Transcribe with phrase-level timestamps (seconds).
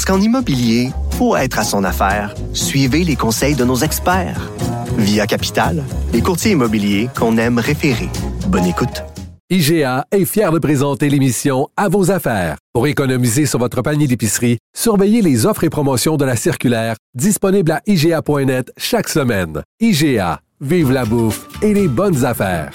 [0.00, 4.50] Parce qu'en immobilier, pour être à son affaire, suivez les conseils de nos experts.
[4.96, 5.84] Via Capital,
[6.14, 8.08] les courtiers immobiliers qu'on aime référer.
[8.48, 9.04] Bonne écoute.
[9.50, 12.56] IGA est fier de présenter l'émission À vos affaires.
[12.72, 17.70] Pour économiser sur votre panier d'épicerie, surveillez les offres et promotions de la circulaire disponible
[17.70, 19.60] à IGA.net chaque semaine.
[19.80, 22.72] IGA, vive la bouffe et les bonnes affaires.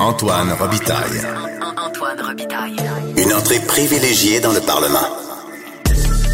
[0.00, 1.59] Antoine Robitaille.
[2.10, 2.76] Antoine Robitaille.
[3.18, 5.06] Une entrée privilégiée dans le Parlement.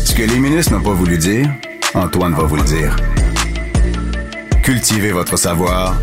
[0.05, 1.51] Ce que les ministres n'ont pas voulu dire,
[1.93, 2.96] Antoine va vous le dire.
[4.63, 6.01] Cultivez votre savoir.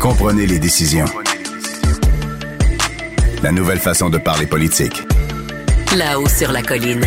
[0.00, 1.04] Comprenez les décisions.
[3.42, 5.02] La nouvelle façon de parler politique.
[5.96, 7.04] Là-haut sur la colline.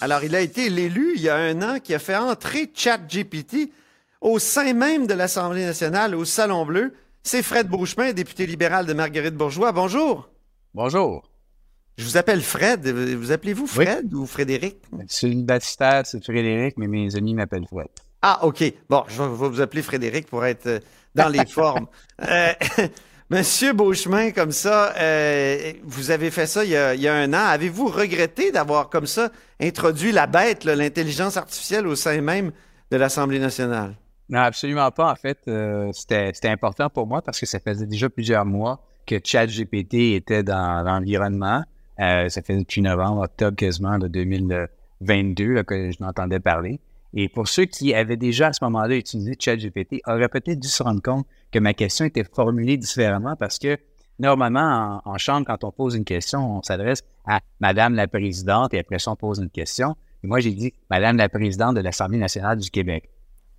[0.00, 3.72] Alors, il a été l'élu il y a un an qui a fait entrer ChatGPT
[4.20, 6.92] au sein même de l'Assemblée nationale, au Salon Bleu.
[7.22, 9.70] C'est Fred Beauchemin, député libéral de Marguerite Bourgeois.
[9.70, 10.28] Bonjour.
[10.74, 11.22] Bonjour.
[11.96, 12.88] Je vous appelle Fred.
[12.88, 14.78] Vous appelez-vous Fred ou Frédéric?
[15.06, 17.86] C'est une baptistère, c'est Frédéric, mais mes amis m'appellent Fred.
[18.22, 18.64] Ah, OK.
[18.88, 20.80] Bon, je vais vous appeler Frédéric pour être euh,
[21.14, 21.86] dans les formes.
[22.28, 22.52] Euh,
[23.30, 27.14] Monsieur Beauchemin, comme ça, euh, vous avez fait ça il y a, il y a
[27.14, 27.46] un an.
[27.46, 32.52] Avez-vous regretté d'avoir comme ça introduit la bête, l'intelligence artificielle au sein même
[32.90, 33.94] de l'Assemblée nationale?
[34.32, 35.12] Non, absolument pas.
[35.12, 38.82] En fait, euh, c'était c'était important pour moi parce que ça faisait déjà plusieurs mois
[39.06, 41.62] que ChatGPT était dans l'environnement.
[42.00, 46.80] Euh, ça fait depuis novembre, octobre quasiment de 2022 là, que je m'entendais parler.
[47.12, 50.82] Et pour ceux qui avaient déjà à ce moment-là utilisé ChatGPT, auraient peut-être dû se
[50.82, 53.76] rendre compte que ma question était formulée différemment parce que
[54.18, 58.72] normalement, en, en chambre, quand on pose une question, on s'adresse à Madame la Présidente
[58.72, 59.94] et après ça, on pose une question.
[60.24, 63.10] Et moi, j'ai dit Madame la Présidente de l'Assemblée nationale du Québec.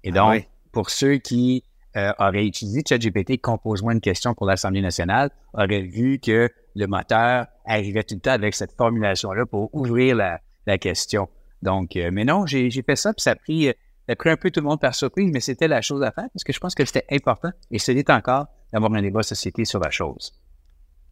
[0.03, 0.45] Et Ah donc, oui.
[0.73, 1.63] Pour ceux qui
[1.95, 7.45] euh, auraient utilisé ChatGPT, compose-moi une question pour l'Assemblée nationale, auraient vu que le moteur
[7.65, 11.29] arrivait tout le temps avec cette formulation-là pour ouvrir la, la question.
[11.61, 13.73] Donc, euh, mais non, j'ai fait ça, puis ça a pris, euh,
[14.07, 16.11] ça a pris un peu tout le monde par surprise, mais c'était la chose à
[16.11, 19.23] faire parce que je pense que c'était important, et ce l'est encore, d'avoir un débat
[19.23, 20.33] société sur la chose.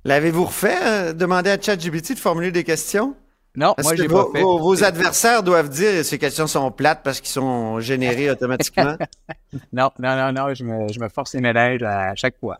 [0.03, 3.15] L'avez-vous refait, euh, demander à ChatGPT de formuler des questions?
[3.55, 4.43] Non, Parce moi, que j'ai vos, pas fait.
[4.43, 8.95] vos- vos adversaires doivent dire ces questions sont plates parce qu'ils sont générés automatiquement.
[9.73, 12.59] Non, non, non, non, je me, je me force les médailles à chaque fois.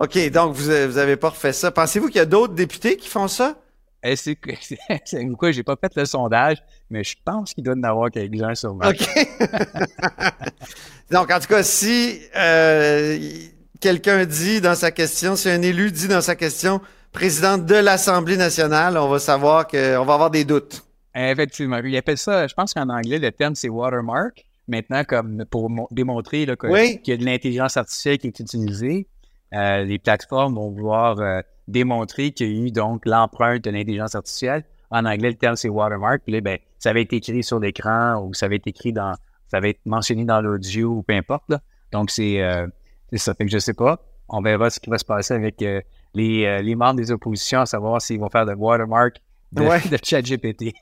[0.00, 1.70] OK, donc vous n'avez pas refait ça.
[1.70, 3.54] Pensez-vous qu'il y a d'autres députés qui font ça?
[4.02, 4.50] Eh, c'est que-
[5.28, 6.58] pourquoi j'ai pas fait le sondage,
[6.90, 8.88] mais je pense qu'il doit y en avoir quelques-uns sur moi.
[8.88, 8.98] OK.
[11.10, 13.18] donc, en tout cas, si euh,
[13.80, 16.80] quelqu'un dit dans sa question, si un élu dit dans sa question
[17.20, 20.82] présidente de l'Assemblée nationale, on va savoir qu'on va avoir des doutes.
[21.14, 21.78] Effectivement.
[21.82, 24.44] Il appelle ça, je pense qu'en anglais, le terme, c'est watermark.
[24.68, 27.00] Maintenant, comme pour mo- démontrer que- Oui.
[27.00, 29.06] qu'il y a de l'intelligence artificielle qui est utilisée,
[29.54, 34.14] euh, les plateformes vont vouloir euh, démontrer qu'il y a eu donc l'empreinte de l'intelligence
[34.14, 34.64] artificielle.
[34.90, 36.20] En anglais, le terme, c'est watermark.
[36.22, 39.14] Puis là, ben, ça avait été écrit sur l'écran ou ça avait été écrit dans,
[39.50, 41.44] ça avait été mentionné dans l'audio ou peu importe.
[41.48, 41.60] Là.
[41.92, 42.66] Donc, c'est euh,
[43.10, 43.32] c'est ça.
[43.34, 44.00] Fait que je sais pas.
[44.28, 45.62] On verra ce qui va se passer avec
[46.16, 49.16] les, euh, les membres des oppositions, à savoir s'ils vont faire le watermark
[49.52, 49.80] de, Ouais.
[49.90, 50.72] de ChatGPT.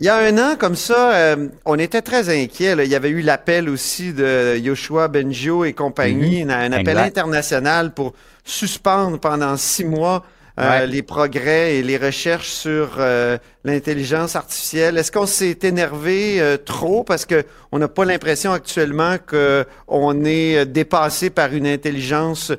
[0.00, 2.76] Il y a un an, comme ça, euh, on était très inquiets.
[2.76, 2.84] là.
[2.84, 7.18] Il y avait eu l'appel aussi de Yoshua Bengio et compagnie, un, un appel Exact.
[7.18, 8.14] international pour
[8.44, 10.24] suspendre pendant six mois
[10.60, 10.86] euh, Ouais.
[10.88, 14.98] les progrès et les recherches sur euh, l'intelligence artificielle.
[14.98, 17.04] Est-ce qu'on s'est énervé euh, trop?
[17.04, 22.52] Parce que on n'a pas l'impression actuellement qu'on est dépassé par une intelligence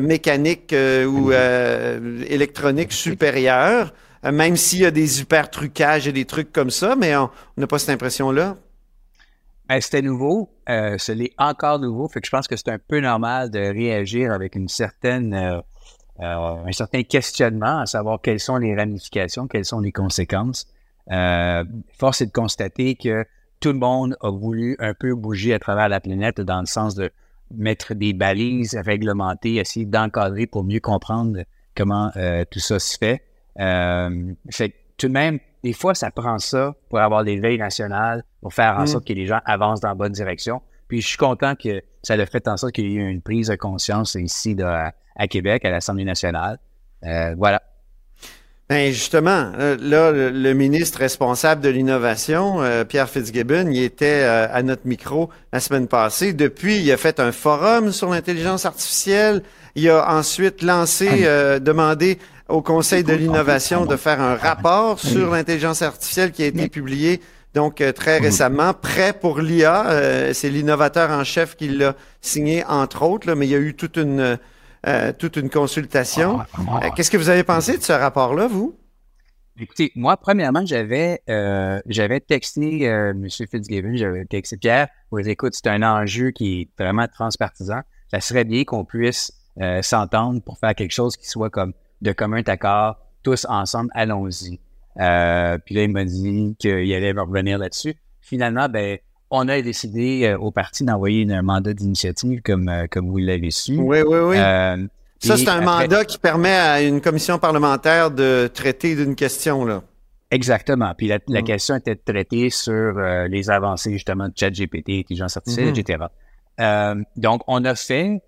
[0.00, 3.92] mécanique euh, ou euh, électronique supérieure?
[4.24, 7.30] Euh, même s'il y a des hyper trucages et des trucs comme ça, mais on
[7.56, 8.56] n'a pas cette impression-là.
[9.68, 12.78] Ben, c'était nouveau, euh, ce l'est encore nouveau, fait que je pense que c'est un
[12.78, 15.60] peu normal de réagir avec une certaine, euh,
[16.20, 20.66] euh, un certain questionnement, à savoir quelles sont les ramifications, quelles sont les conséquences.
[21.10, 21.64] Euh,
[21.98, 23.26] force est de constater que
[23.60, 26.94] tout le monde a voulu un peu bouger à travers la planète dans le sens
[26.94, 27.10] de
[27.54, 31.40] mettre des balises réglementées, essayer d'encadrer pour mieux comprendre
[31.76, 33.22] comment euh, tout ça se fait.
[33.60, 37.58] Euh, fait que tout de même, des fois, ça prend ça pour avoir des veilles
[37.58, 38.86] nationales, pour faire en Mm.
[38.86, 40.60] sorte que les gens avancent dans la bonne direction.
[40.88, 43.20] Puis je suis content que ça a fait en sorte qu'il y ait eu une
[43.22, 46.58] prise de conscience ici de- à Québec, à l'Assemblée nationale.
[47.04, 47.62] Euh, voilà.
[48.68, 54.46] Ben justement, euh, là, le, ministre responsable de l'innovation, euh, Pierre Fitzgibbon, il était euh,
[54.52, 56.34] à notre micro la semaine passée.
[56.34, 59.42] Depuis, il a fait un forum sur l'intelligence artificielle.
[59.74, 62.18] Il a ensuite lancé, euh, demandé
[62.50, 67.22] au Conseil de l'innovation de faire un rapport sur l'intelligence artificielle qui a été publié
[67.54, 70.32] donc très récemment, prêt pour l'IA.
[70.32, 73.74] C'est l'innovateur en chef qui l'a signé, entre autres, là, mais il y a eu
[73.74, 74.38] toute une
[74.86, 76.40] euh, toute une consultation.
[76.40, 78.78] Euh, Qu'est-ce que vous avez pensé de ce rapport-là, vous?
[79.60, 83.26] Écoutez, moi, premièrement, j'avais euh, j'avais texté M.
[83.28, 87.80] Fitzgibbon, j'avais texté Pierre dire, écoute, c'est un enjeu qui est vraiment transpartisan.
[88.08, 89.32] Ça serait bien qu'on puisse
[89.82, 94.60] s'entendre pour faire quelque chose qui soit comme de commun accord, tous ensemble, allons-y.
[94.94, 97.96] Puis là, il m'a dit qu'il allait revenir là-dessus.
[98.20, 98.98] Finalement, ben,
[99.30, 103.50] on a décidé euh, au parti d'envoyer un mandat d'initiative comme, euh, comme vous l'avez
[103.50, 103.76] su.
[103.76, 104.36] Oui, oui, oui.
[104.38, 104.86] Euh,
[105.20, 109.64] Ça, c'est un après- mandat qui permet à une commission parlementaire de traiter d'une question,
[109.64, 109.82] là.
[110.30, 110.92] Exactement.
[110.96, 111.44] Puis la, la Mm.
[111.44, 115.78] question était traitée sur euh, les avancées justement de ChatGPT, intelligence artificielle, Mhm.
[115.78, 116.04] etc.
[117.16, 118.20] Donc on a fait,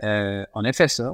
[0.55, 1.13] on a fait ça.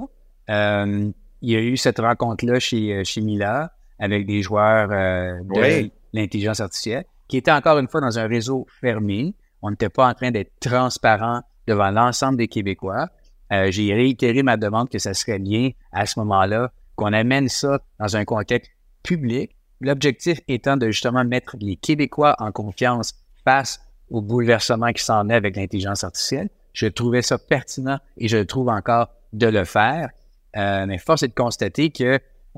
[0.48, 1.12] Il
[1.50, 5.92] y a eu cette rencontre-là chez chez Mila avec des joueurs de Oui.
[6.12, 9.34] l'intelligence artificielle, qui était encore une fois dans un réseau fermé.
[9.66, 13.08] On n'était pas en train d'être transparent devant l'ensemble des Québécois.
[13.52, 17.80] Euh, J'ai réitéré ma demande que ça serait bien à ce moment-là qu'on amène ça
[17.98, 18.70] dans un contexte
[19.02, 23.12] public L'objectif étant de justement mettre les Québécois en confiance
[23.44, 26.48] face au bouleversement qui s'en est avec l'intelligence artificielle.
[26.72, 30.10] Je trouvais ça pertinent et je trouve encore de le faire.
[30.56, 32.04] Euh, mais force est de constater que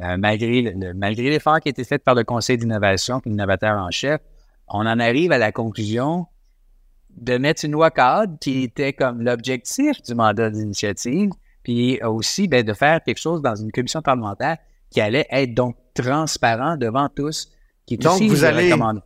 [0.03, 3.91] euh, malgré le- malgré l'effort qui a été fait par le Conseil d'innovation l'innovateur en
[3.91, 4.21] chef,
[4.69, 6.27] on en arrive à la conclusion
[7.21, 11.31] de mettre une loi cadre qui était comme l'objectif du mandat d'initiative,
[11.63, 14.57] puis aussi ben, de faire quelque chose dans une commission parlementaire
[14.91, 17.49] qui allait être donc transparent devant tous,
[17.87, 19.01] qui est Donc, aussi vous allez- recommandé.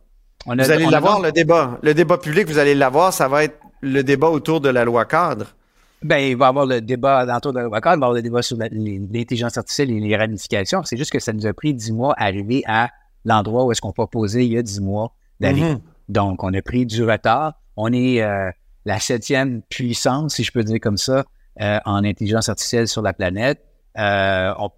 [0.45, 1.79] On a- Vous allez l'avoir, le débat.
[1.81, 3.13] Le débat public, vous allez l'avoir.
[3.13, 5.47] Ça va être le débat autour de la loi cadre.
[6.01, 8.09] Ben, il va y avoir le débat dans de la loi cadre, il va y
[8.09, 10.83] avoir le débat sur l'intelligence artificielle et les ramifications.
[10.83, 12.89] C'est juste que ça nous a pris dix mois à arriver à
[13.23, 15.61] l'endroit où est-ce qu'on proposait il y a dix mois d'aller.
[15.61, 15.79] Mhm.
[16.09, 17.53] Donc, on a pris du retard.
[17.77, 18.49] On est euh,
[18.85, 21.23] la septième puissance, si je peux dire comme ça,
[21.61, 23.63] euh, en intelligence artificielle sur la planète.
[23.97, 24.69] Euh, on-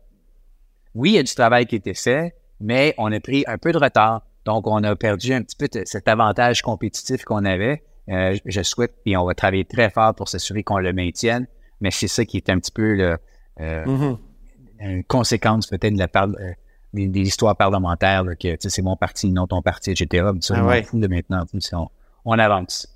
[0.94, 3.72] Oui, il y a du travail qui été fait, mais on a pris un peu
[3.74, 4.22] de retard.
[4.46, 7.84] Donc, on a perdu un petit peu de- cet avantage compétitif qu'on avait.
[8.10, 11.48] Euh, je souhaite, et on va travailler très fort pour s'assurer qu'on le maintienne,
[11.82, 13.18] mais c'est ça qui est un petit peu le,
[13.60, 14.18] euh, Mhm.
[14.80, 16.54] une conséquence peut-être de la part, euh,
[16.94, 20.28] des, des histoires parlementaires, là, que c'est mon parti, non ton parti, etc.
[20.34, 20.86] Mais ça, Ah ouais.
[20.94, 21.44] de maintenant.
[21.74, 21.88] On,
[22.26, 22.88] on avance.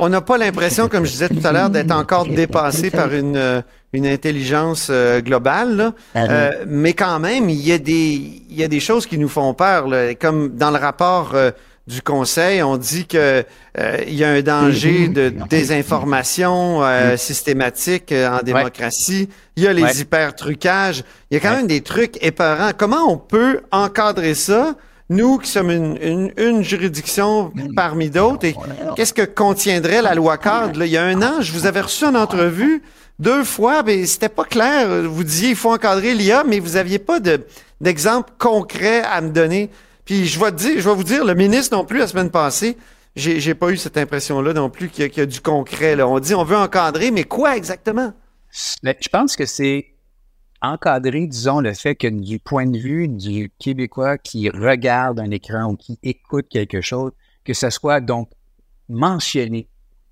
[0.00, 3.36] On n'a pas l'impression, comme je disais tout à l'heure, d'être encore dépassé par une,
[3.36, 5.92] euh, une intelligence euh, globale, là.
[6.14, 9.28] Euh, mais quand même, il y, a des, il y a des choses qui nous
[9.28, 9.88] font peur.
[9.88, 10.14] là.
[10.14, 11.50] Comme dans le rapport euh,
[11.88, 13.42] du Conseil, on dit que
[13.80, 19.28] euh, il y a un danger de désinformation euh, systématique en démocratie.
[19.56, 19.94] Il y a les Ouais.
[19.96, 21.02] hyper-trucages.
[21.30, 21.56] Il y a quand Ouais.
[21.56, 22.70] même des trucs épeurants.
[22.76, 24.76] Comment on peut encadrer ça?
[25.10, 28.54] Nous qui sommes une, une, une juridiction parmi d'autres, et
[28.94, 30.78] qu'est-ce que contiendrait la loi cadre?
[30.80, 30.86] là?
[30.86, 32.82] Il y a un an, je vous avais reçu en entrevue
[33.18, 34.86] deux fois, mais c'était pas clair.
[35.08, 37.44] Vous disiez il faut encadrer l'IA, mais vous aviez pas de
[37.80, 39.70] d'exemple concret à me donner.
[40.04, 42.30] Puis je vais te dire, je vais vous dire, le ministre non plus la semaine
[42.30, 42.76] passée,
[43.16, 45.40] j'ai j'ai pas eu cette impression-là non plus qu'il y, a- qu'il y a du
[45.40, 45.96] concret.
[45.96, 46.06] Là.
[46.06, 48.12] On dit on veut encadrer, mais quoi exactement?
[48.82, 49.86] Mais je pense que c'est
[50.62, 55.72] encadrer, disons, le fait que du point de vue du Québécois qui regarde un écran
[55.72, 57.12] ou qui écoute quelque chose,
[57.44, 58.30] que ce soit donc
[58.88, 59.68] mentionné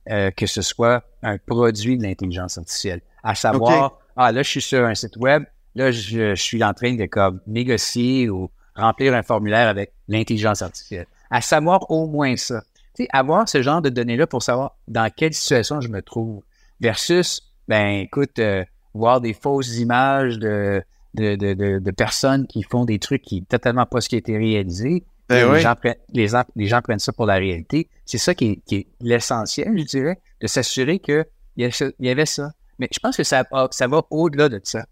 [0.09, 3.00] euh, que ce soit un produit de l'intelligence artificielle.
[3.25, 5.43] À savoir, ah là, je suis sur un site web,
[5.75, 10.62] là, je, je suis en train de comme négocier ou remplir un formulaire avec l'intelligence
[10.62, 11.07] artificielle.
[11.31, 12.62] À savoir au moins ça.
[12.95, 16.45] Tu sais, avoir ce genre de données-là pour savoir dans quelle situation je me trouve
[16.81, 18.65] versus, ben, écoute, euh,
[18.97, 20.83] voir des fausses images de,
[21.15, 24.19] de, de, de, de personnes qui font des trucs qui totalement pas ce qui a
[24.19, 25.05] été réalisé.
[25.29, 25.57] Ben oui.
[25.57, 27.88] les, gens prennent, les, gens- les gens prennent ça pour la réalité.
[28.05, 31.25] C'est ça qui est, qui est l'essentiel, je dirais, de s'assurer qu'il
[31.57, 31.69] y,
[32.00, 32.53] y avait ça.
[32.79, 34.87] Mais je pense que ça, ça va au-delà de ça.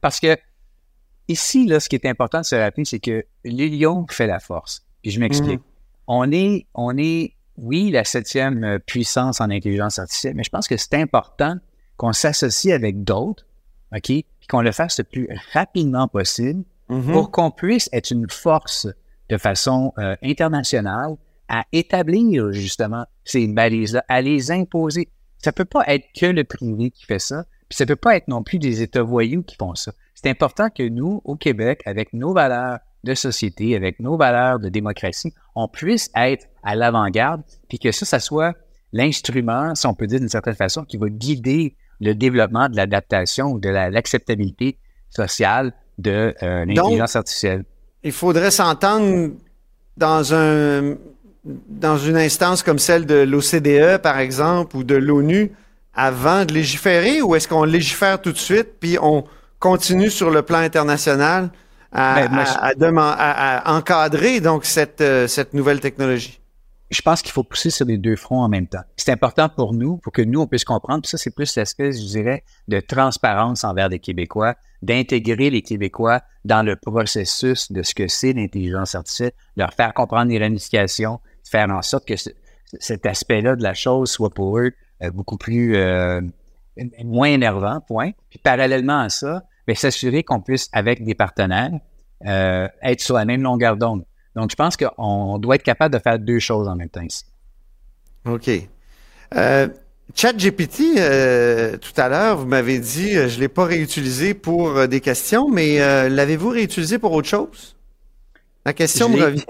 [0.00, 0.36] Parce que
[1.28, 4.82] ici, là, ce qui est important de se rappeler, c'est que l'union fait la force.
[5.02, 5.60] Puis je m'explique.
[6.06, 10.76] On est, on est, oui, la septième puissance en intelligence artificielle, mais je pense que
[10.76, 11.56] c'est important
[12.00, 13.44] qu'on s'associe avec d'autres,
[13.94, 14.06] OK?
[14.06, 17.12] Puis qu'on le fasse le plus rapidement possible Mhm.
[17.12, 18.88] pour qu'on puisse être une force
[19.28, 21.16] de façon euh, internationale
[21.48, 25.08] à établir justement ces balises-là, à les imposer.
[25.38, 28.28] Ça peut pas être que le privé qui fait ça, puis ça peut pas être
[28.28, 29.92] non plus des États voyous qui font ça.
[30.14, 34.68] c'est important que nous, au Québec, avec nos valeurs de société, avec nos valeurs de
[34.70, 38.54] démocratie, on puisse être à l'avant-garde, puis que ça, ça soit
[38.92, 43.56] l'instrument, si on peut dire d'une certaine façon, qui va guider le développement de l'adaptation,
[43.56, 44.78] de l'acceptabilité
[45.10, 47.64] sociale de euh, l'intelligence artificielle.
[48.02, 49.32] Il faudrait s'entendre
[49.96, 50.96] dans un
[51.44, 55.52] dans une instance comme celle de l'OCDE, par exemple, ou de l'ONU,
[55.94, 59.24] avant de légiférer, ou est-ce qu'on légifère tout de suite, puis on
[59.58, 61.50] continue sur le plan international
[61.92, 66.40] à, ben, à, encadrer donc cette, euh, cette nouvelle technologie?
[66.90, 68.82] Je pense qu'il faut pousser sur les deux fronts en même temps.
[68.96, 71.02] C'est important pour nous, pour que nous, on puisse comprendre.
[71.02, 76.20] Puis ça, c'est plus l'espèce, je dirais, de transparence envers les Québécois, d'intégrer les Québécois
[76.44, 81.70] dans le processus de ce que c'est l'intelligence artificielle, leur faire comprendre les ramifications, faire
[81.70, 82.14] en sorte que
[82.78, 86.20] cet aspect-là de la chose soit pour eux euh, beaucoup plus euh,
[87.04, 88.10] moins énervant, point.
[88.30, 91.72] Puis parallèlement à ça, ben, s'assurer qu'on puisse, avec des partenaires,
[92.26, 94.04] euh, être sur la même longueur d'onde.
[94.36, 97.24] Donc, je pense qu'on doit être capable de faire deux choses en même temps ici.
[98.24, 98.50] OK.
[99.34, 99.68] Euh,
[100.14, 104.70] ChatGPT, euh, tout à l'heure, vous m'avez dit, euh, je ne l'ai pas réutilisé pour
[104.70, 107.76] euh, des questions, mais l'avez-vous réutilisé pour autre chose?
[108.64, 109.44] La question me revient.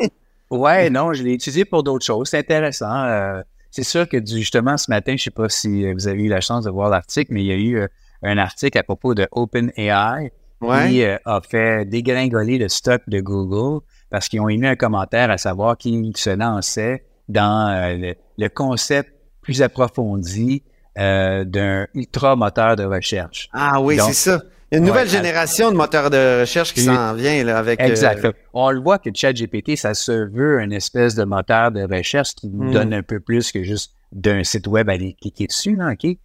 [0.51, 2.29] Ouais, non, je l'ai utilisé pour d'autres choses.
[2.31, 3.41] C'est intéressant.
[3.71, 6.41] c'est sûr que justement, ce matin, je ne sais pas si vous avez eu la
[6.41, 7.89] chance de voir l'article, mais il y a eu
[8.23, 14.29] un article à propos de OpenAI qui a fait dégringoler le stock de Google parce
[14.29, 19.63] qu'ils ont émis un commentaire à savoir qu'ils se lançaient dans euh, le, concept plus
[19.63, 20.63] approfondi
[20.99, 23.49] euh, d'un ultra-moteur de recherche.
[23.53, 24.43] Ah oui, c'est ça.
[24.71, 27.81] Il y a une nouvelle génération de moteurs de recherche qui s'en vient là, avec.
[27.81, 28.25] Euh, exact.
[28.53, 32.49] On le voit que ChatGPT, ça se veut une espèce de moteur de recherche qui
[32.49, 32.73] nous hmm.
[32.73, 36.17] donne un peu plus que juste d'un site web à aller cliquer dessus, là, OK?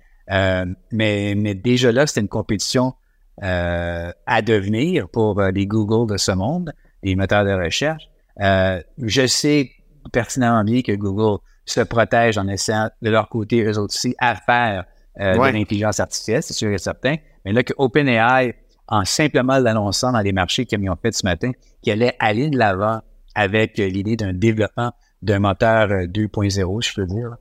[0.92, 2.94] mais, mais déjà là, c'était une compétition
[3.42, 6.72] à devenir pour les Google de ce monde
[7.06, 8.10] les moteurs de recherche.
[8.42, 9.72] Euh, je sais
[10.12, 14.86] pertinemment bien que Google se protège en essayant de leur côté, eux aussi, à faire
[15.20, 17.16] euh, de l'intelligence artificielle, c'est sûr et certain.
[17.46, 18.56] Mais là, que OpenAI,
[18.88, 22.58] en simplement l'annonçant dans les marchés qu'ils ont fait ce matin, qui allait aller de
[22.58, 23.02] l'avant
[23.36, 27.36] avec euh, l'idée d'un développement d'un moteur 2.0, je peux dire,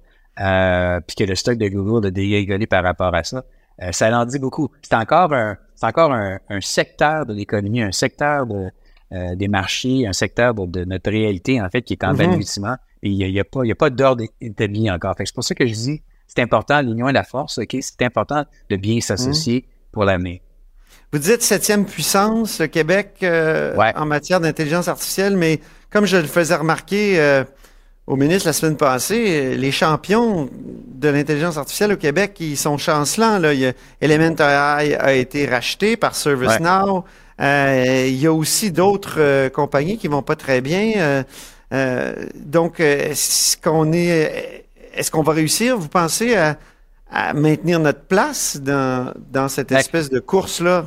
[1.07, 3.45] puis que le stock de Google a dégringolé par rapport à ça,
[3.91, 4.71] ça en dit beaucoup.
[4.81, 8.71] C'est encore un, c'est encore un secteur de l'économie, un secteur de,
[9.15, 12.41] euh, des marchés, un secteur de notre réalité, en fait, qui est en mm
[13.03, 15.15] Et il n'y a, a, a, pas d'ordre établi encore.
[15.19, 17.77] c'est pour ça que je dis, c'est important, l'union et la force, OK?
[17.81, 19.91] C'est important de bien s'associer mhm.
[19.93, 20.41] pour l'avenir.
[21.13, 26.25] Vous dites septième puissance, le Québec, euh, en matière d'intelligence artificielle, mais comme je le
[26.25, 27.45] faisais remarquer euh,
[28.09, 33.39] au ministre la semaine passée, les champions de l'intelligence artificielle au Québec, ils sont chancelants.
[33.39, 33.55] Là.
[33.55, 33.63] Il
[34.03, 36.99] AI a été racheté par ServiceNow.
[36.99, 37.01] Euh,
[37.39, 41.25] il y a aussi d'autres euh, compagnies qui vont pas très bien.
[41.73, 46.57] Euh, donc, est-ce qu'on est, est-ce qu'on va réussir, vous pensez, à,
[47.35, 50.87] maintenir notre place dans, dans cette espèce de course-là?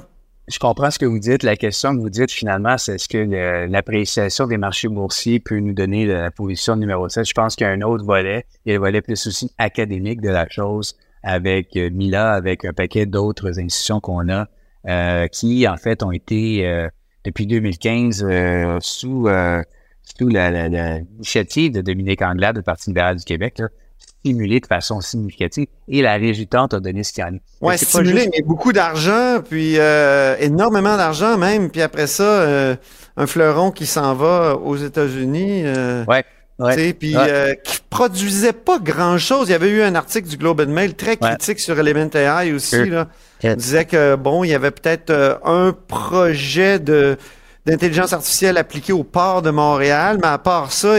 [0.50, 1.44] Je comprends ce que vous dites.
[1.44, 5.74] La question que vous dites finalement, c'est est-ce que l'appréciation des marchés boursiers peut nous
[5.74, 7.26] donner la position numéro 7?
[7.26, 8.46] Je pense qu'il y a un autre volet.
[8.66, 12.72] Il y a le volet plus aussi académique de la chose avec Mila, avec un
[12.72, 14.46] paquet d'autres institutions qu'on a euh,
[15.32, 16.88] qui, en fait, ont été, euh,
[17.24, 19.28] depuis 2015, euh, sous,
[20.04, 23.62] sous l'initiative de Dominique Anglade du Parti libéral du Québec,
[23.98, 28.30] stimulé de façon significative et la résultante a donné ce qu'il y en Oui, stimulé,
[28.32, 29.76] mais beaucoup d'argent, puis
[30.40, 32.78] énormément d'argent même, puis après ça,
[33.18, 35.64] un fleuron qui s'en va aux États-Unis.
[36.08, 36.24] ouais.
[36.60, 37.16] Ouais, puis
[37.64, 39.50] qui produisait pas grand-chose.
[39.50, 42.52] Il y avait eu un article du Globe and Mail très critique sur Element AI
[42.52, 42.90] aussi.
[42.90, 43.08] Là.
[43.44, 47.18] On disait que bon, il y avait peut-être euh, un projet de
[47.66, 50.96] d'intelligence artificielle appliqué au port de Montréal, mais à part ça,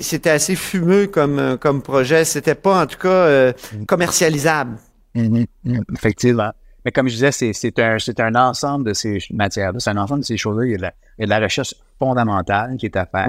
[0.00, 2.24] c'était assez fumeux comme euh, comme projet.
[2.24, 3.52] C'était pas en tout cas euh,
[3.86, 4.76] commercialisable.
[5.16, 5.46] Mm-hmm.
[5.66, 5.82] Mm-hmm.
[5.96, 6.52] Effectivement.
[6.84, 10.26] Mais comme je disais, c'est un, un ensemble de ces matières-là, c'est un ensemble de
[10.26, 10.64] ces choses-là.
[10.64, 13.26] Il, y a de la recherche fondamentale qui est à faire.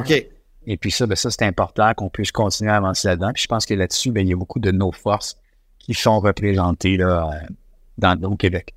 [0.65, 3.31] Et puis ça, ben ça c'est important qu'on puisse continuer à avancer là-dedans.
[3.33, 5.37] Puis je pense que là-dessus, ben, il y a beaucoup de nos forces
[5.79, 7.29] qui sont représentées là,
[7.97, 8.75] dans, au Québec.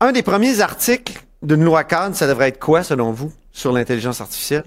[0.00, 4.20] Un des premiers articles d'une loi cadre, ça devrait être quoi, selon vous, sur l'intelligence
[4.20, 4.64] artificielle?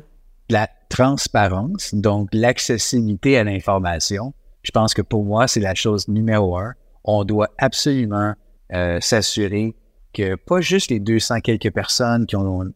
[0.50, 4.34] La transparence, donc l'accessibilité à l'information.
[4.64, 6.74] Je pense que pour moi, c'est la chose numéro un.
[7.04, 8.34] On doit absolument
[8.74, 9.76] euh, s'assurer
[10.14, 12.72] que pas juste les 200 quelques personnes qui ont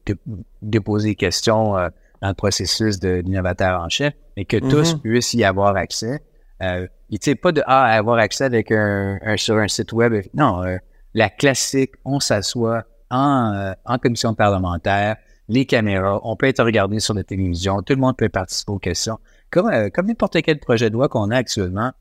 [0.62, 1.90] déposé des questions euh,
[2.24, 5.02] dans le processus de l'innovateur en chef, mais que tous mm-hmm.
[5.02, 6.22] puissent y avoir accès.
[6.62, 10.14] Euh, il pas de ah, avoir accès avec un, sur un site web.
[10.34, 10.78] Non, euh,
[11.14, 15.18] la classique, on s'assoit en, euh, en commission parlementaire,
[15.50, 18.80] les caméras, on peut être regardé sur la télévision, tout le monde peut participer aux
[18.80, 19.20] questions.
[19.52, 21.92] Comme, euh, comme n'importe quel projet de loi qu'on a actuellement,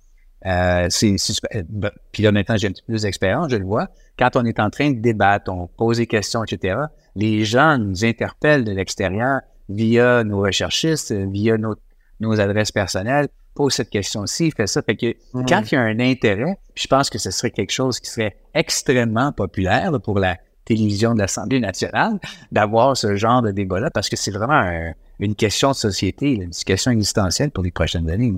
[0.47, 3.65] euh, c'est, c'est- ben, puis là maintenant j'ai un petit peu plus d'expérience, je le
[3.65, 3.89] vois.
[4.17, 6.79] Quand on est en train de débattre, on pose des questions, etc.
[7.17, 11.75] Les gens nous interpellent de l'extérieur via nos recherchistes, via nos,
[12.21, 14.81] nos adresses personnelles, posent cette question-ci, fait ça.
[14.83, 15.15] Fait que
[15.49, 18.11] quand il y a un intérêt, puis je pense que ce serait quelque chose qui
[18.11, 22.19] serait extrêmement populaire là, pour la télévision de l'Assemblée nationale
[22.51, 26.51] d'avoir ce genre de débat-là, parce que c'est vraiment un- une question de société, une
[26.51, 28.33] question existentielle pour les prochaines années.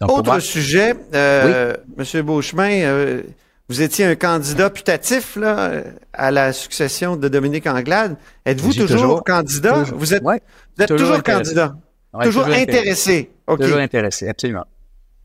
[0.00, 3.22] Donc, Autre moi- sujet, euh, Monsieur Beauchemin, euh,
[3.68, 8.16] vous étiez un candidat putatif là, à la succession de Dominique Anglade.
[8.44, 9.80] Êtes-vous toujours, toujours- candidat?
[9.80, 10.40] toujours- vous êtes, Ouais,
[10.76, 11.76] vous êtes toujours candidat?
[12.12, 13.30] Ouais, toujours, intéressé.
[13.48, 14.64] Toujours intéressé, absolument.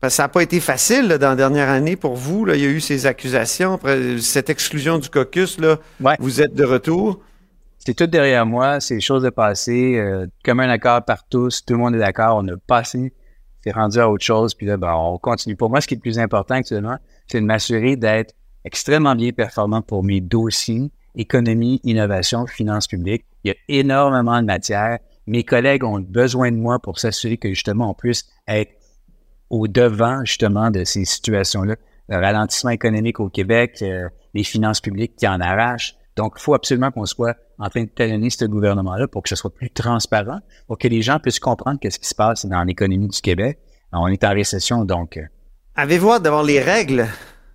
[0.00, 2.46] Parce que ça n'a pas été facile là, dans la dernière année pour vous.
[2.46, 2.56] Là.
[2.56, 3.78] Il y a eu ces accusations,
[4.20, 5.58] cette exclusion du caucus.
[5.60, 6.16] Là, Ouais.
[6.18, 7.20] Vous êtes de retour.
[7.78, 11.74] C'est tout derrière moi, c'est choses de passé, euh, comme un accord par tous, tout
[11.74, 13.12] le monde est d'accord, on a passé,
[13.64, 15.56] c'est rendu à autre chose, puis là, ben, on continue.
[15.56, 16.98] Pour moi, ce qui est le plus important actuellement,
[17.30, 18.34] c'est de m'assurer d'être
[18.64, 23.24] extrêmement bien performant pour mes dossiers, économie, innovation, finances publiques.
[23.44, 24.98] Il y a énormément de matière.
[25.28, 28.72] Mes collègues ont besoin de moi pour s'assurer que justement on puisse être
[29.48, 31.76] au devant justement de ces situations-là.
[32.08, 35.94] Le ralentissement économique au Québec, euh, les finances publiques qui en arrachent.
[36.16, 39.36] Donc, il faut absolument qu'on soit en train de talonner ce gouvernement-là pour que ce
[39.36, 43.06] soit plus transparent, pour que les gens puissent comprendre qu'est-ce qui se passe dans l'économie
[43.06, 43.60] du Québec.
[43.92, 45.22] On est en récession, donc euh,
[45.76, 47.06] Avez-vous hâte d'avoir les règles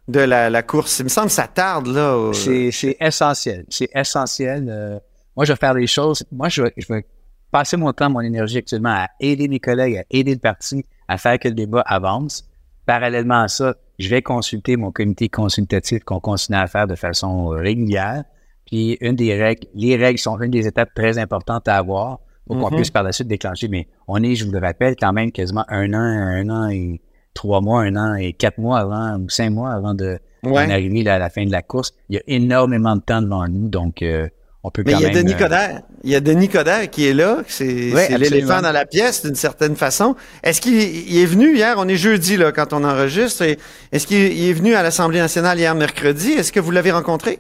[0.08, 1.00] de la, la course?
[1.00, 1.88] Il me semble que ça tarde.
[1.88, 2.18] là.
[2.18, 3.66] au- c'est essentiel.
[3.70, 4.68] C'est essentiel.
[4.70, 5.00] Euh,
[5.36, 6.24] moi, je vais faire des choses.
[6.32, 7.06] Moi, je vais, je vais
[7.52, 11.18] passer mon temps, mon énergie actuellement à aider mes collègues, à aider le parti, à
[11.18, 12.46] faire que le débat avance.
[12.86, 17.48] Parallèlement à ça, je vais consulter mon comité consultatif qu'on continue à faire de façon
[17.48, 18.24] régulière.
[18.66, 22.58] Puis une des règles, les règles sont une des étapes très importantes à avoir pour
[22.60, 22.76] qu'on Mhm.
[22.78, 23.68] puisse par la suite déclencher.
[23.68, 27.02] Mais on est, je vous le rappelle, quand même quasiment un an, un an et
[27.36, 30.72] trois mois, un an et quatre mois avant, ou cinq mois avant de Ouais.
[30.72, 31.92] arriver là, à la fin de la course.
[32.10, 34.28] Il y a énormément de temps devant nous, donc euh,
[34.64, 35.18] on peut Mais quand il y a même...
[35.24, 35.82] Denis euh, Coderre.
[36.04, 37.40] Il y a Denis Coderre qui est là.
[37.48, 40.16] C'est Ouais, l'éléphant dans la pièce, d'une certaine façon.
[40.44, 41.76] Est-ce qu'il il est venu hier?
[41.80, 43.44] On est jeudi là, quand on enregistre.
[43.92, 46.32] Est-ce qu'il il est venu à l'Assemblée nationale hier mercredi?
[46.34, 47.40] Est-ce que vous l'avez rencontré?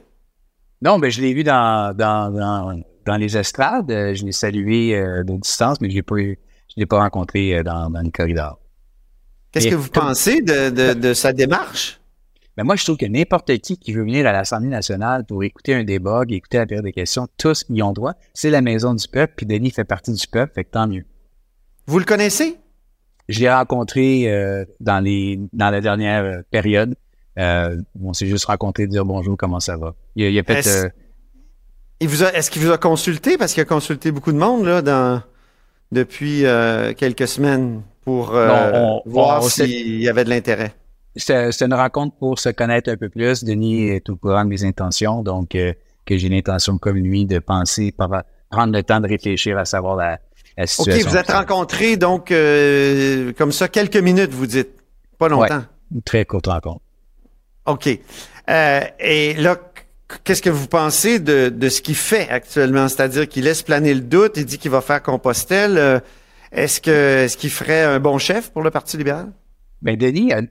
[0.81, 3.91] Non, mais je l'ai vu dans, dans, dans, dans les estrades.
[3.91, 6.99] Euh, Je l'ai salué euh, de distance, mais je l'ai pas eu- je l'ai pas
[6.99, 8.59] rencontré dans, dans le corridor.
[9.55, 11.99] Qu'est-ce que vous pensez de, de, de sa démarche?
[12.57, 15.73] Mais moi, je trouve que n'importe qui qui veut venir à l'Assemblée nationale pour écouter
[15.73, 18.13] un débat, écouter la période des questions, tous y ont droit.
[18.33, 21.03] C'est la maison du peuple, puis Denis fait partie du peuple, fait que tant mieux.
[21.87, 22.57] Vous le connaissez?
[23.27, 26.95] Je l'ai rencontré euh, dans les dans la dernière euh, période.
[27.39, 29.95] Euh, on s'est juste rencontré, dire bonjour, comment ça va.
[30.15, 30.89] Il, a- il a fait Est-ce- euh,
[31.99, 33.37] qu'il vous a consulté?
[33.37, 35.21] Parce qu'il a consulté beaucoup de monde là, dans,
[35.91, 36.43] depuis
[36.97, 40.73] quelques semaines pour euh, Non, on- voir s'il y avait de l'intérêt.
[41.17, 43.43] C'était une rencontre pour se connaître un peu plus.
[43.43, 45.73] Denis est au courant de mes intentions, donc euh,
[46.05, 47.93] que j'ai l'intention comme lui de penser,
[48.49, 50.19] prendre le temps de réfléchir à savoir la,
[50.57, 51.09] la OK, situation.
[51.09, 54.69] vous êtes rencontrés donc euh, comme ça quelques minutes, vous dites.
[55.17, 55.63] Pas longtemps.
[55.93, 56.81] Une très courte rencontre.
[57.65, 57.87] OK.
[57.87, 62.87] Et là, qu- qu'est-ce que vous pensez de, de ce qu'il fait actuellement?
[62.89, 66.01] C'est-à-dire qu'il laisse planer le doute, il dit qu'il va faire Compostelle.
[66.55, 69.31] Est-ce que est-ce qu'il ferait un bon chef pour le Parti libéral?
[69.81, 70.41] Ben Denis, a,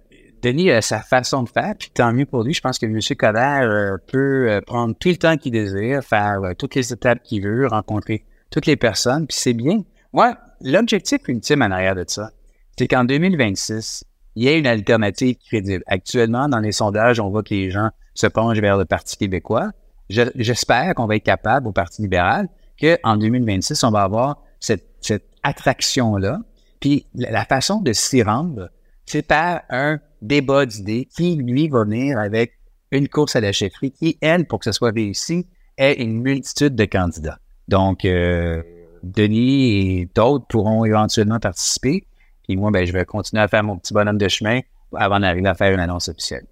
[0.43, 2.53] Denis a sa façon de faire, puis tant mieux pour lui.
[2.53, 2.99] Je pense que M.
[3.17, 7.23] Coder euh, peut euh, prendre tout le temps qu'il désire, faire euh, toutes les étapes
[7.23, 9.83] qu'il veut, rencontrer toutes les personnes, puis c'est bien.
[10.12, 12.31] Moi, l'objectif ultime en arrière de ça,
[12.79, 14.05] c'est qu'en 2026,
[14.37, 15.83] il y ait une alternative crédible.
[15.87, 19.71] Actuellement, dans les sondages, on voit que les gens se penchent vers le Parti québécois.
[20.11, 22.49] Je- J'espère qu'on va être capable au Parti libéral
[22.81, 26.40] qu'en 2026, on va avoir cette, cette attraction-là.
[26.80, 28.70] Puis la, façon de s'y rendre,
[29.07, 32.59] c'est par un débat d'idées qui, lui, va venir avec
[32.90, 36.74] une course à la chefferie qui, elle, pour que ce soit réussi, est une multitude
[36.74, 37.38] de candidats.
[37.68, 38.62] Donc, euh,
[39.02, 42.07] Denis et d'autres pourront éventuellement participer.
[42.46, 44.61] Puis moi, ben, je vais continuer à faire mon petit bonhomme de chemin
[44.94, 46.46] avant d'arriver à faire une annonce officielle.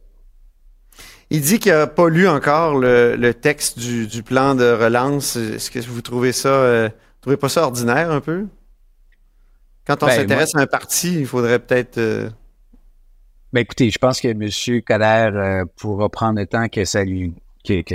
[1.31, 5.37] Il dit qu'il n'a pas lu encore le, texte du, plan de relance.
[5.37, 6.89] Est-ce que vous trouvez ça, euh,
[7.23, 8.47] trouvez pas ça ordinaire un peu?
[9.87, 11.99] Quand on Ben, s'intéresse à un parti, il faudrait peut-être.
[11.99, 12.31] euh,
[13.53, 14.83] Ben écoutez, je pense que M.
[14.83, 17.35] Coder euh, pourra prendre le temps que ça lui
[17.67, 17.95] que, que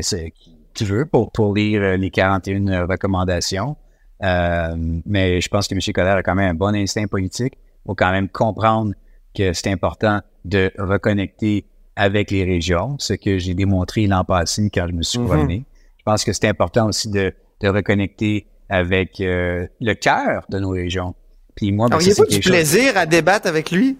[0.73, 3.75] qu'il veut pour, pour lire euh, les 41 recommandations.
[4.23, 5.79] Euh, mais je pense que M.
[5.93, 7.53] Coder a quand même un bon instinct politique.
[7.55, 8.93] Il faut quand même comprendre
[9.35, 14.87] que c'est important de reconnecter avec les régions, ce que j'ai démontré l'an passé quand
[14.87, 15.25] je me suis Mhm.
[15.27, 15.65] promené.
[15.97, 20.69] Je pense que c'est important aussi de, de reconnecter avec euh, le cœur de nos
[20.69, 21.15] régions.
[21.57, 23.97] Puis moi, ben, Auriez-vous du plaisir à débattre avec lui?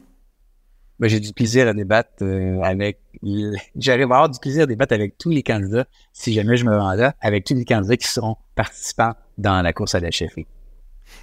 [1.00, 3.00] Ben, j'ai du plaisir à débattre euh, avec...
[3.76, 6.78] J'arrive à avoir du plaisir à débattre avec tous les candidats, si jamais je me
[6.78, 10.46] rends là, avec tous les candidats qui seront participants dans la course à la chefferie.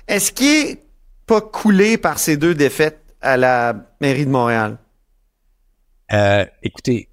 [0.08, 0.82] Est-ce qu'il est
[1.24, 4.78] pas coulé par ces deux défaites à la mairie de Montréal?
[6.12, 7.08] Euh, écoutez,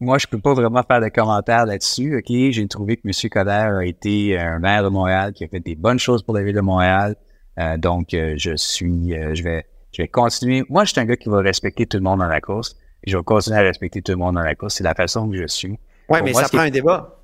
[0.00, 2.16] moi, je peux pas vraiment faire de commentaires là-dessus.
[2.16, 3.30] OK, j'ai trouvé que M.
[3.30, 6.42] Coder a été un maire de Montréal qui a fait des bonnes choses pour la
[6.42, 7.16] ville de Montréal.
[7.58, 10.64] Euh, donc, euh, je suis, je vais, je vais continuer.
[10.68, 12.76] Moi, je suis un gars qui va respecter tout le monde dans la course.
[13.04, 14.74] Et je vais continuer à respecter tout le monde dans la course.
[14.74, 15.78] C'est la façon que je suis.
[16.08, 17.20] Oui, mais ça prend un débat.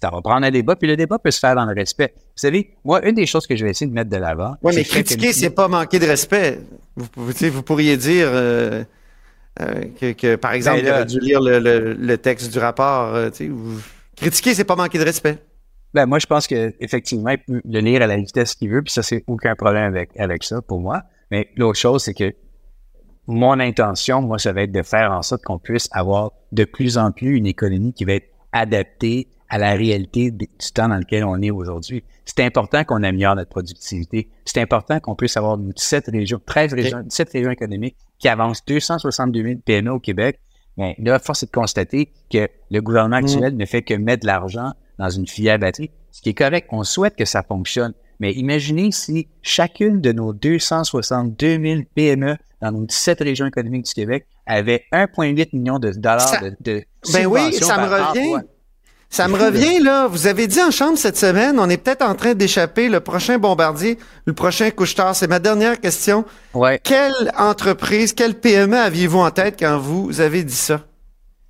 [0.00, 2.12] Ça va prendre un débat, puis le débat peut se faire dans le respect.
[2.14, 4.56] Vous savez, moi, une des choses que je vais essayer de mettre de l'avant.
[4.62, 6.60] Oui, mais critiquer, c'est pas manquer de respect.
[6.96, 8.28] Vous, vous pourriez dire.
[9.60, 13.14] Euh, que, par exemple, il aurait dû lire le, texte du rapport.
[13.14, 13.78] Euh, ou...
[14.16, 15.38] Critiquer, c'est pas manquer de respect.
[15.94, 18.92] Ben, moi, je pense qu'effectivement, il peut le lire à la vitesse qu'il veut, puis
[18.92, 21.02] ça, c'est aucun problème avec, avec ça pour moi.
[21.30, 22.34] Mais l'autre chose, c'est que
[23.28, 26.98] mon intention, moi, ça va être de faire en sorte qu'on puisse avoir de plus
[26.98, 31.24] en plus une économie qui va être adaptée à la réalité du temps dans lequel
[31.24, 32.02] on est aujourd'hui.
[32.24, 34.28] C'est important qu'on améliore notre productivité.
[34.44, 39.42] C'est important qu'on puisse avoir 17 régions, 13 régions, 17 régions économiques qui avancent 262
[39.42, 40.40] 000 PME au Québec.
[40.76, 43.24] Mais là, force est de constater que le gouvernement mm.
[43.24, 46.68] actuel ne fait que mettre de l'argent dans une filière batterie, ce qui est correct.
[46.70, 47.92] On souhaite que ça fonctionne.
[48.20, 53.92] Mais imaginez si chacune de nos 262 000 PME dans nos 17 régions économiques du
[53.92, 58.46] Québec avait 1,8 million de dollars de, de Ben oui, ça me revient.
[59.10, 60.08] Ça me revient, là.
[60.08, 63.38] Vous avez dit en chambre cette semaine, on est peut-être en train d'échapper le prochain
[63.38, 65.14] bombardier, le prochain couche-tard.
[65.14, 66.24] C'est ma dernière question.
[66.52, 66.80] Ouais.
[66.82, 70.80] Quelle entreprise, quelle PME aviez-vous en tête quand vous avez dit ça?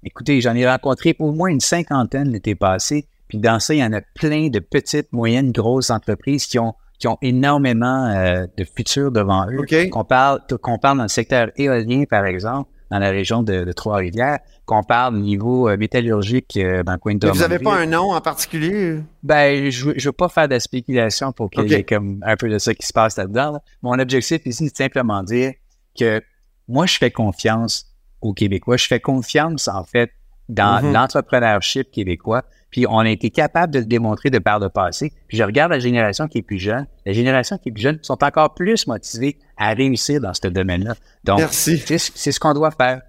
[0.03, 3.07] Écoutez, j'en ai rencontré au moins une cinquantaine l'été passé.
[3.35, 6.75] Puis dans ça, il y en a plein de petites, moyennes, grosses entreprises qui ont
[7.01, 9.67] qui ont énormément euh, de futur devant eux.
[9.91, 14.39] Qu'on parle, qu'on parle dans le secteur éolien, par exemple, dans la région de, Trois-Rivières,
[14.65, 17.75] qu'on parle au niveau euh, métallurgique euh, dans le coin de Mais Vous n'avez pas
[17.75, 19.01] un nom en particulier?
[19.25, 22.49] Ben, je ne veux pas faire de spéculation pour qu'il y ait comme un peu
[22.49, 23.61] de ça qui se passe là-dedans.
[23.83, 25.55] Mon objectif ici, c'est simplement dire
[25.99, 26.23] que
[26.69, 28.77] moi, je fais confiance aux Québécois.
[28.77, 30.13] Je fais confiance, en fait,
[30.49, 30.93] dans mm-hmm.
[30.93, 32.45] l'entrepreneurship québécois.
[32.75, 35.13] Puis on a été capable de le démontrer de par le passé.
[35.29, 36.87] Puis je regarde la génération qui est plus jeune.
[37.07, 40.97] La génération qui est plus jeune sont encore plus motivés à réussir dans ce domaine-là.
[41.23, 41.81] Donc, Merci.
[41.87, 43.03] c'est ce qu'on doit faire.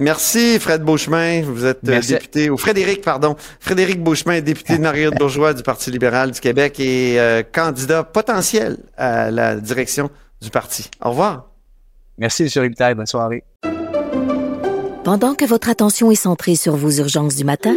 [0.00, 1.42] Merci, Fred Beauchemin.
[1.42, 3.36] Vous êtes euh, député, ou Frédéric, pardon.
[3.60, 9.30] Frédéric Beauchemin, député de Marie-Bourgeois du Parti libéral du Québec et euh, candidat potentiel à
[9.30, 10.10] la direction
[10.42, 10.90] du parti.
[11.00, 11.52] Au revoir.
[12.18, 12.48] Merci, M.
[12.56, 12.96] Ribitaille.
[12.96, 13.44] Bonne soirée.
[15.04, 17.76] Pendant que votre attention est centrée sur vos urgences du matin,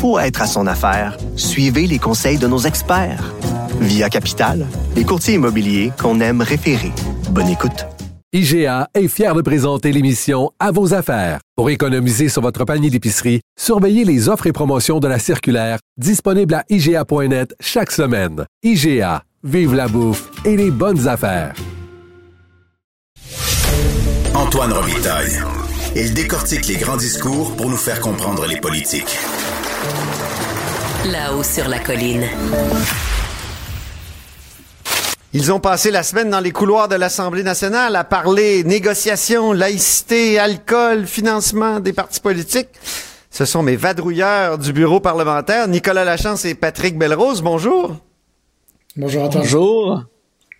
[0.00, 3.32] pour être à son affaire, suivez les conseils de nos experts.
[3.80, 6.92] Via Capital, les courtiers immobiliers qu'on aime référer.
[7.30, 7.86] Bonne écoute.
[8.32, 11.40] IGA est fier de présenter l'émission À vos affaires.
[11.56, 16.54] Pour économiser sur votre panier d'épicerie, surveillez les offres et promotions de la circulaire disponible
[16.54, 18.44] à IGA.net chaque semaine.
[18.62, 21.54] IGA, vive la bouffe et les bonnes affaires.
[24.34, 25.42] Antoine Robitaille.
[25.94, 29.16] Il décortique les grands discours pour nous faire comprendre les politiques.
[31.10, 32.26] Là-haut sur la colline.
[35.32, 40.38] Ils ont passé la semaine dans les couloirs de l'Assemblée nationale à parler négociations, laïcité,
[40.38, 42.70] alcool, financement des partis politiques.
[43.30, 47.42] Ce sont mes vadrouilleurs du bureau parlementaire, Nicolas Lachance et Patrick Belrose.
[47.42, 47.96] Bonjour.
[48.96, 49.42] Bonjour, Antoine.
[49.42, 50.04] Bonjour.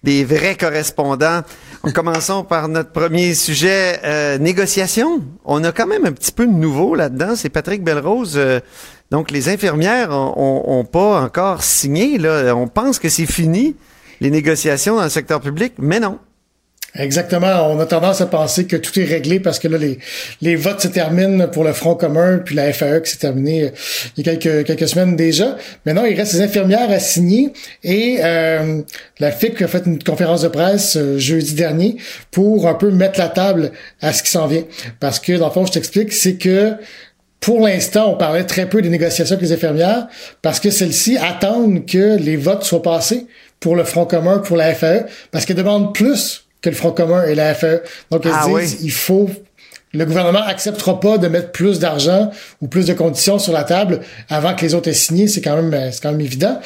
[0.03, 1.41] Des vrais correspondants.
[1.95, 5.23] Commençons par notre premier sujet, euh, négociation.
[5.47, 7.35] On a quand même un petit peu de nouveau là-dedans.
[7.35, 8.35] C'est Patrick Belrose.
[8.37, 8.61] Euh,
[9.11, 12.19] donc, les infirmières ont, pas encore signé.
[12.19, 12.55] Là.
[12.57, 13.77] On pense que c'est fini,
[14.21, 16.19] les négociations dans le secteur public, mais non.
[16.99, 17.71] Exactement.
[17.71, 19.99] On a tendance à penser que tout est réglé parce que là, les,
[20.41, 23.71] les votes se terminent pour le Front commun, puis la FAE qui s'est terminée euh,
[24.17, 25.57] il y a quelques, quelques semaines déjà.
[25.85, 27.53] Maintenant, il reste les infirmières à signer
[27.85, 28.81] et euh,
[29.19, 31.97] la FIC a fait une conférence de presse euh, jeudi dernier
[32.31, 34.65] pour un peu mettre la table à ce qui s'en vient.
[34.99, 36.77] Parce que, dans le fond, je t'explique, c'est que
[37.41, 40.09] pour l'instant, on parlait très peu des négociations avec les infirmières
[40.43, 43.27] parce que celles-ci attendent que les votes soient passés
[43.61, 47.25] pour le Front commun, pour la FAE, parce qu'elles demandent plus que le Front commun
[47.25, 47.83] et la FAE.
[48.11, 49.31] Donc, elles Ah disent, il faut
[49.97, 54.01] le gouvernement acceptera pas de mettre plus d'argent ou plus de conditions sur la table
[54.29, 55.27] avant que les autres aient signé.
[55.27, 56.61] C'est quand même, euh, c'est quand même évident.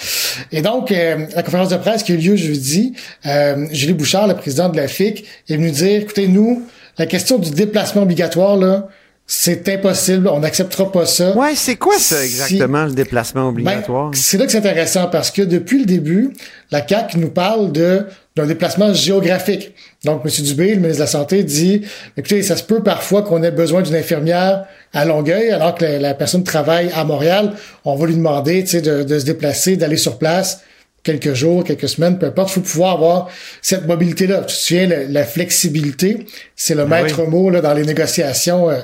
[0.50, 2.94] Et donc, euh, la conférence de presse qui a eu lieu jeudi,
[3.26, 6.66] euh, Julie Bouchard, le président de la FIC, est venu dire, écoutez, nous,
[6.98, 8.88] la question du déplacement obligatoire, là,
[9.32, 11.36] c'est impossible, on n'acceptera pas ça.
[11.36, 14.10] Ouais, c'est quoi ça Si- exactement, le déplacement obligatoire?
[14.10, 16.32] ben, c'est là que c'est intéressant parce que depuis le début,
[16.72, 19.72] la CAC nous parle de d'un déplacement géographique.
[20.04, 20.30] Donc, M.
[20.44, 21.82] Dubé, le ministre de la Santé, dit
[22.16, 25.98] écoutez, ça se peut parfois qu'on ait besoin d'une infirmière à Longueuil, alors que la,
[25.98, 27.52] la personne travaille à Montréal.
[27.84, 30.60] On va lui demander tu sais, de, de se déplacer, d'aller sur place
[31.02, 32.50] quelques jours, quelques semaines, peu importe.
[32.50, 33.28] Il faut pouvoir avoir
[33.62, 34.40] cette mobilité-là.
[34.40, 38.68] Tu te souviens, la, la flexibilité, c'est le Ben maître mot là, dans les négociations
[38.70, 38.80] euh,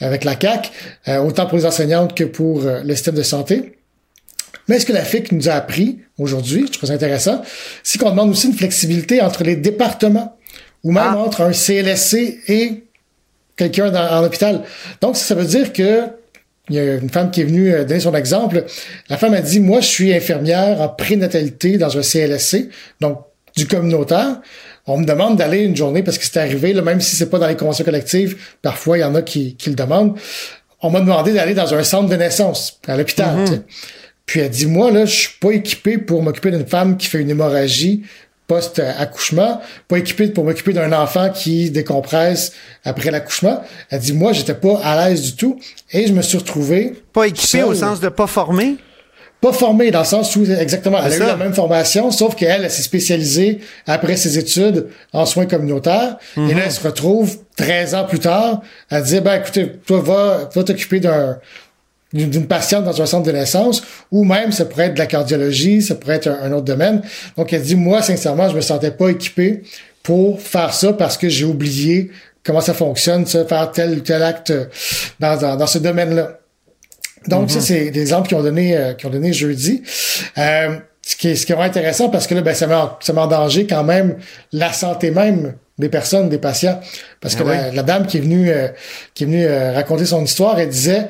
[0.00, 0.70] avec la CAC,
[1.08, 3.72] euh, autant pour les enseignantes que pour euh, le système de santé.
[4.68, 7.42] Mais ce que la FIC nous a appris aujourd'hui, je trouve ça intéressant,
[7.82, 10.36] c'est qu'on demande aussi une flexibilité entre les départements
[10.82, 11.18] ou même Ah.
[11.18, 12.84] entre un CLSC et
[13.56, 14.62] quelqu'un dans- en hôpital.
[15.00, 16.02] Donc, ça, ça veut dire que
[16.68, 18.64] il y a une femme qui est venue euh, donner son exemple.
[19.08, 22.68] La femme a dit, moi, je suis infirmière en prénatalité dans un CLSC,
[23.00, 23.20] donc
[23.56, 24.40] du communautaire.
[24.86, 27.38] On me demande d'aller une journée parce que c'est arrivé, là, même si c'est pas
[27.38, 30.16] dans les conventions collectives, parfois il y en a qui, qui le demandent.
[30.80, 33.46] On m'a demandé d'aller dans un centre de naissance, à l'hôpital.
[33.48, 33.62] sais.
[34.26, 37.20] Puis elle dit, moi, là, je suis pas équipé pour m'occuper d'une femme qui fait
[37.20, 38.02] une hémorragie
[38.46, 42.52] post-accouchement, pas équipé pour m'occuper d'un enfant qui décompresse
[42.84, 43.62] après l'accouchement.
[43.90, 45.58] Elle dit, moi, j'étais pas à l'aise du tout
[45.92, 48.76] et je me suis retrouvé Pas équipé au sens de pas formé?
[49.38, 52.64] pas formé dans le sens où exactement elle a eu la même formation sauf qu'elle
[52.64, 56.56] elle, s'est spécialisée après ses études en soins communautaires et Mhm.
[56.56, 60.64] là elle se retrouve 13 ans plus tard à dire ben écoutez toi va va
[60.64, 61.38] t'occuper d'un
[62.16, 65.82] d'une patiente dans un centre de naissance ou même ça pourrait être de la cardiologie
[65.82, 67.02] ça pourrait être un, un autre domaine
[67.36, 69.62] donc elle dit moi sincèrement je me sentais pas équipé
[70.02, 72.10] pour faire ça parce que j'ai oublié
[72.44, 74.52] comment ça fonctionne ça faire tel ou tel acte
[75.20, 76.38] dans, dans, dans ce domaine là
[77.28, 79.82] donc, ça, c'est des exemples qu'ils ont donné, euh, qu'ils ont donné jeudi.
[80.38, 82.74] Euh, ce qui est, ce qui est vraiment intéressant parce que là, ben, ça met,
[82.74, 84.16] en, ça met en danger quand même
[84.52, 86.80] la santé même des personnes, des patients.
[87.20, 88.68] Parce que Ah la, la dame qui est venue, euh,
[89.14, 91.06] qui est venue euh, raconter son histoire, elle disait,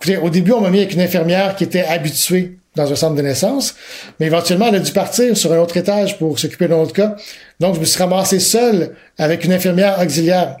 [0.00, 3.16] écoutez, au début, on m'a mis avec une infirmière qui était habituée dans un centre
[3.16, 3.74] de naissance,
[4.18, 7.16] mais éventuellement, elle a dû partir sur un autre étage pour s'occuper d'un autre cas.
[7.58, 10.56] Donc, je me suis ramassé seul avec une infirmière auxiliaire.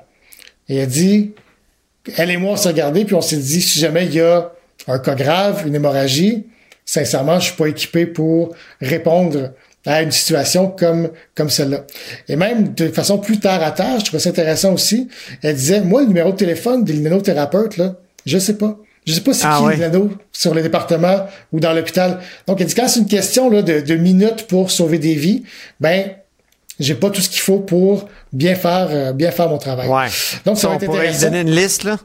[0.68, 1.32] Et elle dit,
[2.16, 4.52] elle et moi, on s'est regardé, puis on s'est dit, si jamais il y a
[4.86, 6.46] un cas grave, une hémorragie,
[6.84, 9.52] sincèrement, je suis pas équipé pour répondre
[9.86, 11.84] à une situation comme, comme celle-là.
[12.28, 15.08] Et même de façon plus terre à terre, je trouvais ça intéressant aussi.
[15.42, 17.94] Elle disait, moi, le numéro de téléphone des linanothérapeutes, là,
[18.26, 18.76] je sais pas.
[19.10, 19.74] Je sais pas si Ah qui ouais.
[19.76, 22.20] le nano sur le département ou dans l'hôpital.
[22.46, 25.42] Donc, elle dit, quand c'est une question là, de, de minutes pour sauver des vies,
[25.80, 26.10] ben,
[26.78, 29.88] j'ai pas tout ce qu'il faut pour bien faire, euh, bien faire mon travail.
[29.88, 30.06] Ouais.
[30.46, 31.26] Donc, ça va on être pourrait intéressant.
[31.26, 31.98] donner une liste, là.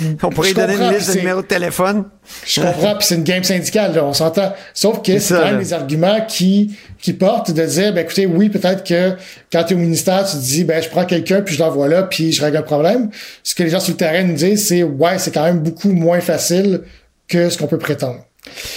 [0.22, 2.04] on pourrait donner une liste de numéros de téléphone.
[2.46, 4.52] Je comprends, puis c'est une game syndicale, là, on s'entend.
[4.74, 8.48] Sauf que C'est quand même des arguments qui, qui portent de dire, ben écoutez, oui,
[8.48, 9.16] peut-être que
[9.52, 11.88] quand tu es au ministère, tu te dis, ben je prends quelqu'un, puis je l'envoie
[11.88, 13.10] là, puis je règle un problème.
[13.42, 15.92] Ce que les gens sur le terrain nous disent, c'est, ouais, c'est quand même beaucoup
[15.92, 16.82] moins facile
[17.28, 18.24] que ce qu'on peut prétendre.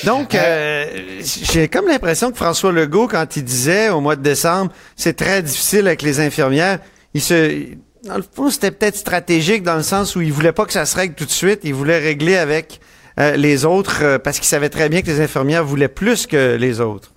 [0.04, 0.86] Donc, euh,
[1.22, 5.42] j'ai comme l'impression que François Legault, quand il disait au mois de décembre, c'est très
[5.42, 6.80] difficile avec les infirmières,
[7.14, 7.66] il se,
[8.04, 10.86] dans le fond, c'était peut-être stratégique dans le sens où il voulait pas que ça
[10.86, 12.80] se règle tout de suite, il voulait régler avec
[13.20, 16.56] euh, les autres euh, parce qu'il savait très bien que les infirmières voulaient plus que
[16.56, 17.12] les autres.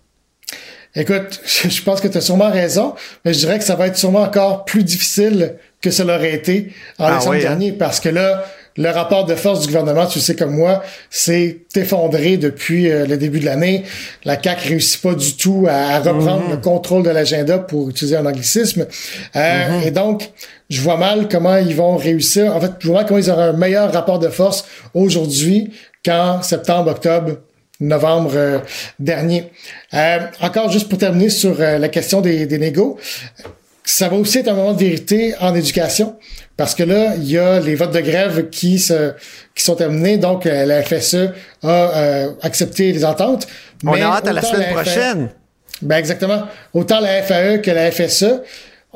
[0.95, 2.95] Écoute, je pense que tu as sûrement raison,
[3.25, 6.73] mais je dirais que ça va être sûrement encore plus difficile que ça l'aurait été
[6.99, 7.49] en Ah décembre oui, hein?
[7.49, 8.45] dernier, parce que là,
[8.77, 13.07] le rapport de force du gouvernement, tu le sais comme moi, s'est effondré depuis euh,
[13.07, 13.85] le début de l'année.
[14.25, 18.17] La CAQ réussit pas du tout à, à reprendre le contrôle de l'agenda pour utiliser
[18.17, 18.87] un anglicisme.
[19.37, 20.31] Euh, Et donc,
[20.71, 22.55] je vois mal comment ils vont réussir.
[22.57, 25.73] En fait, je vois mal comment ils auront un meilleur rapport de force aujourd'hui
[26.05, 27.39] qu'en septembre, octobre
[27.81, 28.59] novembre euh,
[28.99, 29.51] dernier.
[29.93, 32.99] Euh, encore juste pour terminer sur euh, la question des, des négos,
[33.83, 36.17] ça va aussi être un moment de vérité en éducation
[36.57, 39.13] parce que là, il y a les votes de grève qui se
[39.55, 41.31] qui sont terminés, donc euh, la FSE
[41.63, 43.47] a euh, accepté les ententes.
[43.85, 45.29] On mais a hâte à la semaine FAE prochaine.
[45.83, 46.45] ben exactement.
[46.73, 48.41] Autant la FAE que la FSE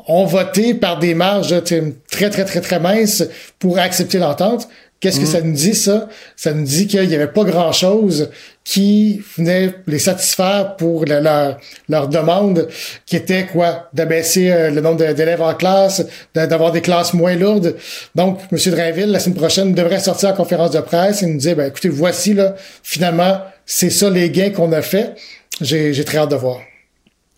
[0.07, 3.23] ont voté par des marges très, très, très, très minces
[3.59, 4.67] pour accepter l'entente.
[4.99, 6.09] Qu'est-ce que ça nous dit, ça?
[6.35, 8.31] Ça nous dit qu'il n'y avait pas grand-chose
[8.65, 11.57] qui venait les satisfaire pour leur,
[11.87, 12.67] leur demande,
[13.05, 13.89] qui était quoi?
[13.93, 17.77] D'abaisser euh, le nombre d'élèves en classe, d'avoir des classes moins lourdes.
[18.13, 18.57] Donc, M.
[18.71, 21.89] Drainville, la semaine prochaine, devrait sortir en conférence de presse et nous dire, ben, écoutez,
[21.89, 25.15] voici, là, finalement, c'est ça les gains qu'on a fait.
[25.61, 26.59] J'ai très hâte de voir.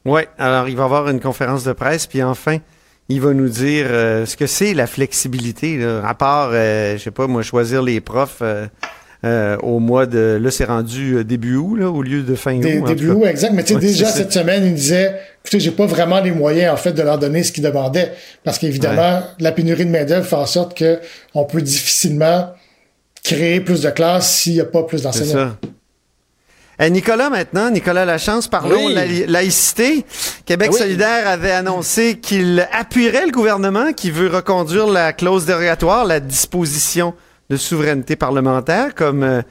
[0.06, 2.58] Oui, alors il va avoir une conférence de presse, puis enfin,
[3.10, 7.04] il va nous dire euh, ce que c'est la flexibilité, là, à part, euh, je
[7.04, 10.40] sais pas, moi, choisir les profs euh, au mois de...
[10.42, 12.86] Là, c'est rendu début août, là, au lieu de fin août.
[12.88, 13.54] début août, exact.
[13.54, 16.78] Mais tu sais, déjà, cette semaine, il disait, écoutez, j'ai pas vraiment les moyens, en
[16.78, 18.14] fait, de leur donner ce qu'ils demandaient.
[18.44, 21.00] Parce qu'évidemment, la pénurie de main-d'œuvre fait en sorte que
[21.36, 22.50] on peut difficilement
[23.24, 25.52] créer plus de classes s'il n'y a pas plus d'enseignants.
[26.82, 30.04] Euh, Nicolas, maintenant, Nicolas Lachance, parlons de la laïcité.
[30.46, 36.20] Québec solidaire avait annoncé qu'il appuierait le gouvernement qui veut reconduire la clause dérogatoire, la
[36.20, 37.14] disposition
[37.52, 39.42] de souveraineté parlementaire, comme euh,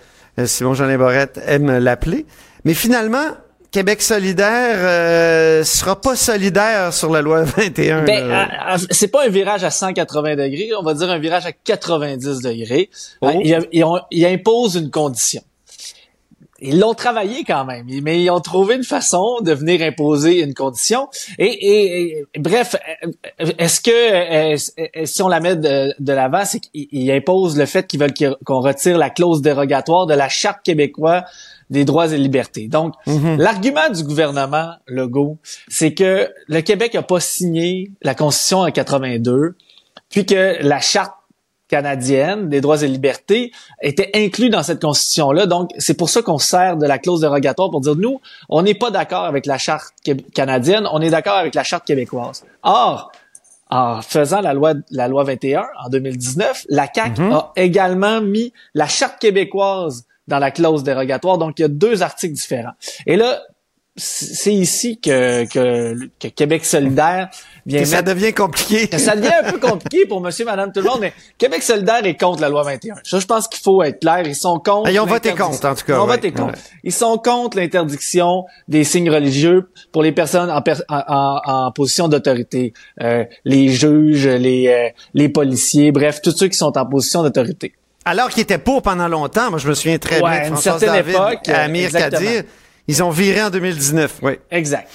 [0.44, 2.26] Simon-Jean Borette aime l'appeler.
[2.64, 3.26] Mais finalement,
[3.70, 8.04] Québec solidaire euh, sera pas solidaire sur la loi 21.
[8.06, 12.40] Ben, c'est pas un virage à 180 degrés, on va dire un virage à 90
[12.40, 12.90] degrés.
[13.20, 13.30] Oh.
[14.10, 15.42] il impose une condition
[16.60, 20.54] ils l'ont travaillé quand même, mais ils ont trouvé une façon de venir imposer une
[20.54, 21.08] condition.
[21.38, 22.76] Et, bref,
[23.58, 28.14] est-ce que si on la met de, l'avant, c'est qu'ils imposent le fait qu'ils veulent
[28.44, 31.22] qu'on retire la clause dérogatoire de la charte québécoise
[31.70, 32.66] des droits et libertés.
[32.66, 33.36] Donc, mm-hmm.
[33.36, 39.54] l'argument du gouvernement Legault, c'est que le Québec n'a pas signé la Constitution en 82,
[40.10, 41.14] puis que la charte
[41.70, 45.46] canadienne des droits et libertés était inclus dans cette constitution-là.
[45.46, 48.74] Donc, c'est pour ça qu'on sert de la clause dérogatoire pour dire, nous, on n'est
[48.74, 49.94] pas d'accord avec la charte
[50.34, 52.44] canadienne, on est d'accord avec la charte québécoise.
[52.62, 53.12] Or,
[53.70, 57.32] en faisant la loi, la loi 21 en 2019, la CAC mm-hmm.
[57.32, 61.38] a également mis la charte québécoise dans la clause dérogatoire.
[61.38, 62.72] Donc, il y a deux articles différents.
[63.06, 63.40] Et là,
[64.00, 67.28] c'est ici que, que, Québec solidaire
[67.66, 68.88] vient ça devient compliqué.
[68.98, 72.18] ça devient un peu compliqué pour monsieur, madame, tout le monde, mais Québec solidaire est
[72.18, 72.96] contre la loi 21.
[73.04, 74.22] Ça, je pense qu'il faut être clair.
[74.26, 74.90] Ils sont contre.
[74.90, 75.94] Ils ont voté contre, en tout cas.
[75.94, 76.58] Ils ont voté contre.
[76.82, 82.72] Ils sont contre l'interdiction des signes religieux pour les personnes en, en, position d'autorité.
[83.00, 87.74] Euh, les juges, les, euh, les policiers, bref, tous ceux qui sont en position d'autorité.
[88.04, 91.14] Alors qu'ils étaient pour pendant longtemps, moi je me souviens très bien de François David,
[91.14, 92.44] époque, Amir Kadir,
[92.88, 94.32] ils ont viré en 2019, oui.
[94.50, 94.88] Exact.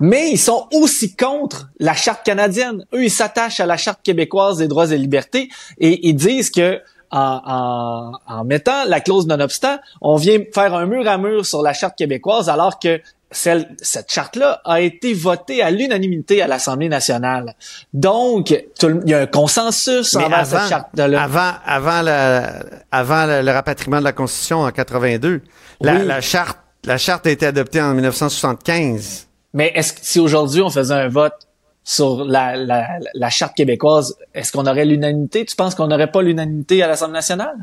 [0.00, 2.86] Mais ils sont aussi contre la charte canadienne.
[2.94, 6.80] Eux, ils s'attachent à la charte québécoise des droits et libertés et ils disent que
[7.10, 11.72] en, en, mettant la clause non-obstant, on vient faire un mur à mur sur la
[11.72, 13.00] charte québécoise alors que
[13.32, 17.54] celle, cette charte-là a été votée à l'unanimité à l'Assemblée nationale.
[17.92, 21.22] Donc, il y a un consensus avant, cette charte-là.
[21.22, 22.42] Avant, avant, le,
[22.90, 25.42] avant le, rapatriement de la Constitution en 82,
[25.80, 29.26] la, la charte la charte a été adoptée en 1975.
[29.52, 31.46] Mais est-ce que si aujourd'hui on faisait un vote
[31.82, 35.44] sur la, la, la charte québécoise, est-ce qu'on aurait l'unanimité?
[35.44, 37.56] Tu penses qu'on n'aurait pas l'unanimité à l'Assemblée nationale?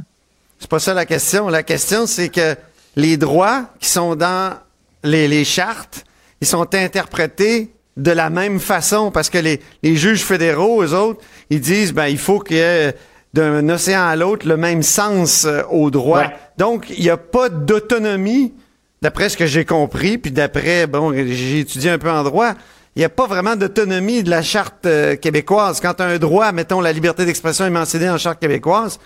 [0.60, 1.50] C'est pas ça la question.
[1.50, 2.56] La question, c'est que
[2.96, 4.58] les droits qui sont dans
[5.04, 6.04] les, les chartes,
[6.42, 11.22] ils sont interprétés de la même façon parce que les, les juges fédéraux, eux autres,
[11.50, 12.96] ils disent ben il faut qu'il y ait
[13.34, 16.26] d'un océan à l'autre le même sens euh, au droit.
[16.58, 18.54] Donc il n'y a pas d'autonomie
[19.02, 22.54] d'après ce que j'ai compris, puis d'après, bon, j'ai étudié un peu en droit,
[22.96, 25.80] il n'y a pas vraiment d'autonomie de la charte euh, québécoise.
[25.80, 29.00] Quand un droit, mettons, la liberté d'expression est mentionné en charte québécoise,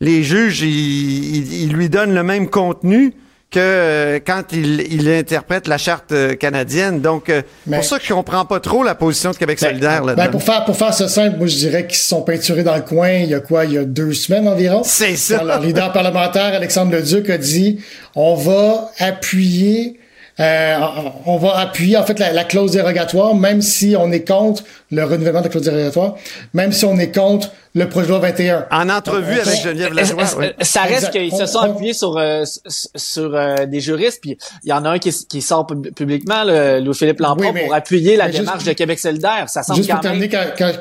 [0.00, 3.14] les juges, ils lui donnent le même contenu
[3.52, 7.00] que euh, quand il, il, interprète la charte euh, canadienne.
[7.00, 10.04] Donc, euh, pour ça que je comprends pas trop la position de Québec ben, solidaire
[10.04, 12.64] là ben pour faire pour faire ça simple, moi je dirais qu'ils se sont peinturés
[12.64, 13.10] dans le coin.
[13.10, 13.66] Il y a quoi?
[13.66, 14.82] Il y a deux semaines environ?
[14.84, 15.44] C'est ça.
[15.44, 17.80] Le leader parlementaire Alexandre Leduc a dit
[18.14, 20.00] on va appuyer
[20.40, 20.78] euh,
[21.26, 25.40] on va appuyer en fait la, clause dérogatoire, même si on est contre le renouvellement
[25.40, 26.16] de la clause dérogatoire,
[26.54, 28.66] même si on est contre le projet de loi 21.
[28.70, 30.24] En entrevue avec Geneviève Lajoie.
[30.60, 34.72] Ça reste qu'ils se sont appuyés sur euh, sur euh, des juristes, puis il y
[34.72, 38.98] en a un qui, qui sort publiquement, Louis-Philippe Lampron, pour appuyer la démarche de Québec
[38.98, 39.48] solidaire.
[39.48, 40.72] Ça semble quand même quand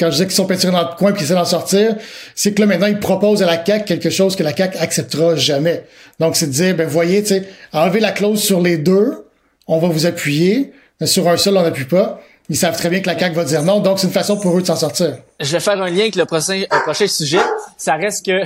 [0.00, 1.96] je dis qu'ils sont peinturés dans le coin et qu'ils essaient d'en sortir,
[2.34, 5.36] c'est que là, maintenant, ils proposent à la CAQ quelque chose que la CAQ acceptera
[5.36, 5.84] jamais.
[6.18, 9.26] Donc, c'est de dire, ben, voyez, tu sais, enlever la clause sur les deux,
[9.66, 12.20] on va vous appuyer, mais sur un seul, on n'appuie pas.
[12.50, 14.56] Ils savent très bien que la CAQ va dire non, donc c'est une façon pour
[14.58, 15.16] eux de s'en sortir.
[15.40, 17.40] Je vais faire un lien avec le prochain, le prochain sujet.
[17.78, 18.42] Ça reste que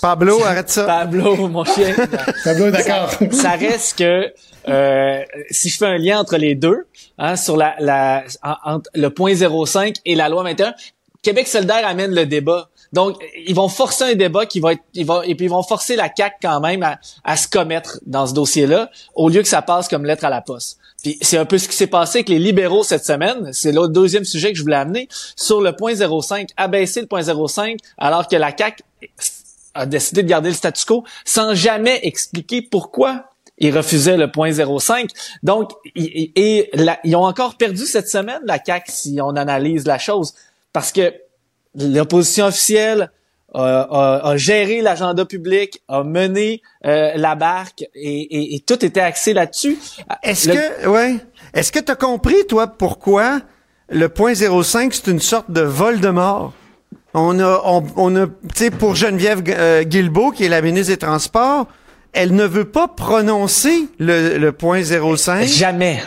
[0.00, 0.84] Pablo, arrête ça.
[0.84, 1.94] Pablo, mon chien.
[2.44, 3.10] Pablo, d'accord.
[3.32, 4.32] Ça, reste que
[4.68, 6.86] euh, si je fais un lien entre les deux,
[7.18, 8.24] hein, sur la, la
[8.64, 10.74] entre le point 05 et la loi 21,
[11.22, 12.68] Québec solidaire amène le débat.
[12.92, 13.16] Donc,
[13.46, 15.96] ils vont forcer un débat qui va être, ils vont, et puis ils vont forcer
[15.96, 19.62] la CAC quand même à, à se commettre dans ce dossier-là, au lieu que ça
[19.62, 20.78] passe comme lettre à la poste.
[21.02, 23.50] Puis c'est un peu ce qui s'est passé avec les libéraux cette semaine.
[23.52, 27.22] C'est l'autre deuxième sujet que je voulais amener sur le point 05, abaisser le point
[27.22, 28.82] 05, alors que la CAC
[29.74, 33.26] a décidé de garder le statu quo sans jamais expliquer pourquoi
[33.58, 35.08] ils refusaient le point 05.
[35.42, 39.86] Donc, et, et la- ils ont encore perdu cette semaine, la CAC, si on analyse
[39.86, 40.34] la chose,
[40.72, 41.12] parce que
[41.74, 43.10] l'opposition officielle
[43.54, 48.82] a, a- a géré l'agenda public, a mené euh, la barque et, et- et tout
[48.84, 49.78] était axé là-dessus.
[50.22, 51.16] Est-ce Le- que, ouais,
[51.54, 53.40] est-ce que t'as compris, toi, pourquoi
[53.90, 56.52] le point 05, c'est une sorte de Voldemort?
[57.14, 60.92] On a, on, on a, tu sais, pour Geneviève euh, Guilbeault, qui est la ministre
[60.92, 61.66] des Transports,
[62.14, 65.46] elle ne veut pas prononcer le, le point 05.
[65.46, 66.02] Jamais.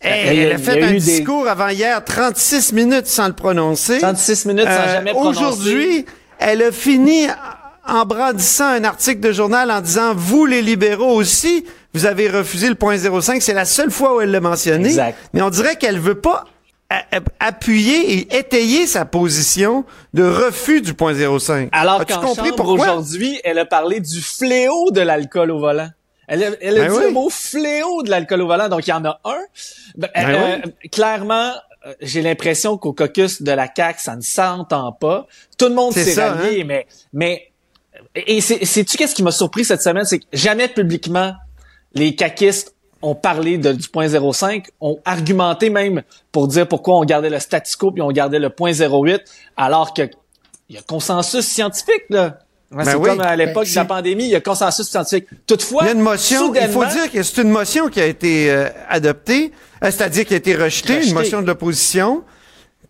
[0.00, 3.32] Hey, a- elle a fait a un des- discours avant hier, 36 minutes sans le
[3.32, 3.98] prononcer.
[3.98, 5.38] 36 minutes sans Euh, jamais prononcer.
[5.40, 6.06] Aujourd'hui,
[6.38, 7.26] elle a fini
[7.88, 12.68] en brandissant un article de journal en disant vous les libéraux aussi, vous avez refusé
[12.68, 13.40] le point 05.
[13.42, 14.88] C'est la seule fois où elle l'a mentionné.
[14.90, 15.16] Exact.
[15.32, 16.44] Mais on dirait qu'elle veut pas
[17.40, 19.84] appuyer et étayer sa position
[20.14, 21.70] de refus du point 05.
[21.72, 25.90] Alors qu'en compris aujourd'hui, elle a parlé du fléau de l'alcool au volant.
[26.28, 27.04] Elle a, elle a Ben dit oui.
[27.04, 29.38] le mot fléau de l'alcool au volant, donc il y en a un.
[29.96, 31.52] Ben, Ben euh, clairement,
[31.86, 35.26] euh, j'ai l'impression qu'au caucus de la CAQ, ça ne s'entend pas.
[35.56, 36.64] Tout le monde s'est rallié, hein?
[36.66, 37.52] mais, mais,
[38.14, 40.04] et c'est, sais-tu qu'est-ce qui m'a surpris cette semaine?
[40.04, 41.34] C'est que jamais publiquement,
[41.94, 42.75] les caquistes
[43.06, 46.02] ont parlé de, du point 05, ont argumenté même
[46.32, 49.22] pour dire pourquoi on gardait le statu quo puis on gardait le point 08,
[49.56, 50.02] alors que
[50.68, 52.38] il y a consensus scientifique, là.
[52.82, 53.10] C'est oui.
[53.10, 55.26] comme à l'époque Ben, de la c'est- pandémie, il y a consensus scientifique.
[55.46, 58.06] Toutefois, Il y a une motion, il faut dire que c'est une motion qui a
[58.06, 59.52] été euh, adoptée,
[59.84, 61.08] euh, c'est-à-dire qui a été rejetée, Rejetée.
[61.08, 62.24] une motion de l'opposition.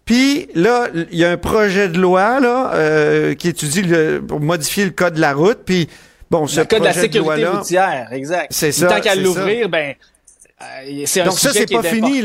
[0.06, 4.40] Puis là, il y a un projet de loi là euh, qui étudie le, pour
[4.40, 5.58] modifier le code de la route.
[5.66, 5.88] Puis
[6.30, 8.46] bon, ce le code de la sécurité loi-là, routière, exact.
[8.50, 9.94] C'est ça, Tant qu'à c'est l'ouvrir, ben,
[10.62, 12.22] euh, c'est un Donc ça, c'est pas fini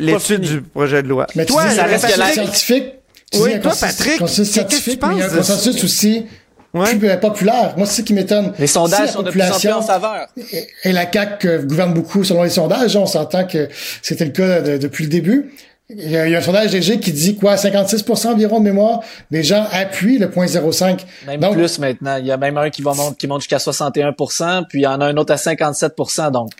[0.00, 1.26] l'étude du projet de loi.
[1.34, 2.84] Mais tu toi, dis, ça reste la- scientifique.
[3.32, 5.24] Tu Oui, dis, un toi, consensus- Patrick, qu'est-ce que tu scientifique, mais il y a
[5.24, 5.32] un penses?
[5.32, 6.26] de consensus aussi
[6.72, 6.96] Ouais.
[6.96, 7.74] plus euh, populaire.
[7.76, 8.52] Moi, c'est ce qui m'étonne.
[8.58, 10.26] Les Si sondages la sont de plus en plus en faveur.
[10.52, 12.96] Et, et la CAQ euh, gouverne beaucoup selon les sondages.
[12.96, 13.68] On s'entend que
[14.02, 15.52] c'était le cas de- depuis le début.
[15.90, 18.64] Il y, a, il y a un sondage léger qui dit quoi, 56% environ de
[18.64, 21.04] mémoire des gens appuient le point 05.
[21.26, 22.16] Même Donc, plus maintenant.
[22.16, 24.86] Il y a même un qui va monter, qui monte jusqu'à 61% puis il y
[24.86, 26.50] en a un autre à 57% donc.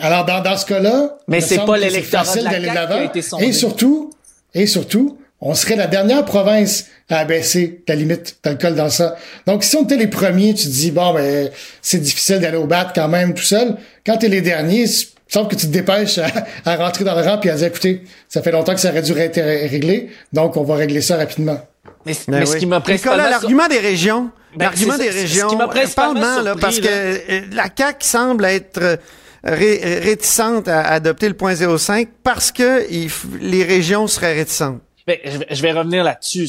[0.00, 3.02] Alors, dans, dans ce cas-là, Mais c'est pas l'électorat de la CAQ qui a l'avant.
[3.02, 3.46] été sondé.
[3.46, 4.10] Et surtout,
[4.54, 9.16] et surtout, on serait la dernière province à abaisser la limite d'alcool dans ça.
[9.48, 11.50] Donc, si on était les premiers, tu te dis, bon, ben,
[11.82, 13.76] c'est difficile d'aller au bat quand même tout seul.
[14.06, 14.86] Quand t'es les derniers,
[15.30, 16.26] il semble que tu te dépêches à,
[16.64, 19.02] à rentrer dans le rang puis à dire, écoutez, ça fait longtemps que ça aurait
[19.02, 21.58] dû être réglé, donc on va régler ça rapidement.
[22.04, 22.58] Mais, Ben mais ce oui.
[22.60, 26.42] qui m'a Nicolas, l'argument des régions, Ben, l'argument des ce régions, qui m'a principalement parle-moi,
[26.42, 26.90] là, parce que là.
[26.90, 28.96] euh, la CAQ semble être euh,
[29.44, 33.08] ré- réticente à adopter le point 05 parce que il
[33.40, 34.80] les régions seraient réticentes.
[35.06, 35.18] Ben,
[35.50, 36.48] je vais revenir là-dessus.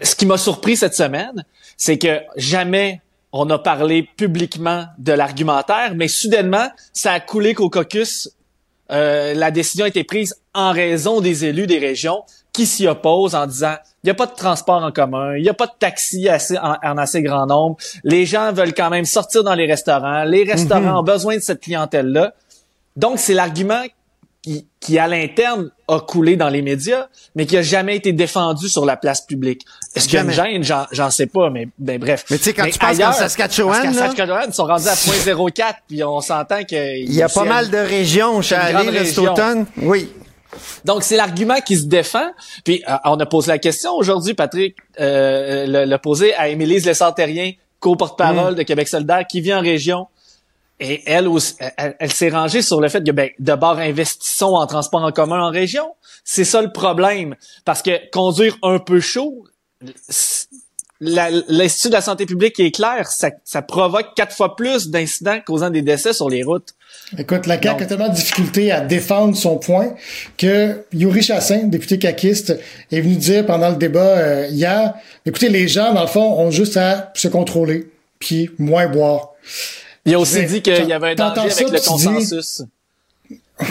[0.00, 1.44] Ce qui m'a surpris cette semaine,
[1.76, 3.00] c'est que jamais
[3.36, 8.30] on a parlé publiquement de l'argumentaire, mais soudainement, ça a coulé qu'au caucus,
[8.92, 12.22] euh, la décision a été prise en raison des élus des régions
[12.52, 13.74] qui s'y opposent en disant
[14.04, 16.56] il n'y a pas de transport en commun, il n'y a pas de taxi assez,
[16.58, 20.44] en, en assez grand nombre, les gens veulent quand même sortir dans les restaurants, les
[20.44, 22.34] restaurants ont besoin de cette clientèle-là.
[22.94, 23.82] Donc, c'est l'argument
[24.42, 28.68] qui, qui, à l'interne, a coulé dans les médias, mais qui a jamais été défendu
[28.68, 29.62] sur la place publique.
[29.94, 30.64] Est-ce qu'il y a une gêne?
[30.92, 32.24] J'en, sais pas, mais ben, bref.
[32.30, 35.74] Mais tu sais, quand tu penses qu'en Saskatchewan, là- Saskatchewan, ils sont rendus à 0.04,
[35.88, 36.98] puis on s'entend que...
[36.98, 39.66] Il y a pas mal de régions, je suis allé cet automne.
[39.76, 40.10] Oui.
[40.84, 42.28] Donc, c'est l'argument qui se défend.
[42.64, 46.86] Puis, euh, on a posé la question aujourd'hui, Patrick euh, le, le posé à Émilise
[46.86, 48.56] Lessard-Terrien, co-porte-parole Mm.
[48.56, 50.06] de Québec solidaire, qui vit en région.
[50.80, 54.66] Et elle, aussi, elle, elle s'est rangée sur le fait que, ben, d'abord, investissons en
[54.66, 55.94] transport en commun en région.
[56.24, 57.36] C'est ça le problème.
[57.64, 59.44] Parce que conduire un peu chaud,
[61.00, 65.70] l'Institut de la santé publique est clair, ça, ça provoque quatre fois plus d'incidents causant
[65.70, 66.74] des décès sur les routes.
[67.18, 69.94] Écoute, la CAQ a tellement de difficulté à défendre son point
[70.38, 72.58] que Yuri Chassin, député caquiste,
[72.90, 74.94] est venu dire pendant le débat euh, hier,
[75.26, 79.30] écoutez, les gens, dans le fond, ont juste à se contrôler, puis moins boire.
[80.06, 82.64] Il a aussi dit qu'il y avait un danger avec le dis-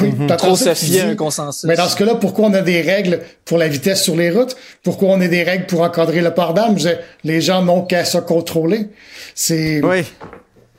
[0.02, 1.66] Oui, t'entends Trop se fier à un consensus.
[1.66, 4.56] Mais dans ce cas-là, pourquoi on a des règles pour la vitesse sur les routes?
[4.82, 6.78] Pourquoi on a des règles pour encadrer le port d'armes?
[7.26, 8.88] Les gens n'ont qu'à se contrôler.
[9.36, 10.06] C'est, Oui.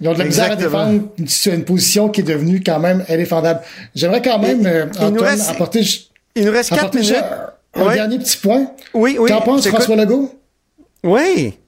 [0.01, 3.05] ils ont de la misère à défendre une, une position qui est devenue quand même
[3.11, 3.61] indéfendable.
[3.95, 5.83] J'aimerais quand même, euh, Antoine, reste- apporter,
[6.35, 7.15] Il nous reste quatre apporter minutes.
[7.17, 8.71] ça- un dernier petit point.
[8.95, 9.31] Oui, oui.
[9.31, 9.81] Qu'en pense j'écoute.
[9.83, 10.35] François Legault?
[11.03, 11.59] Oui.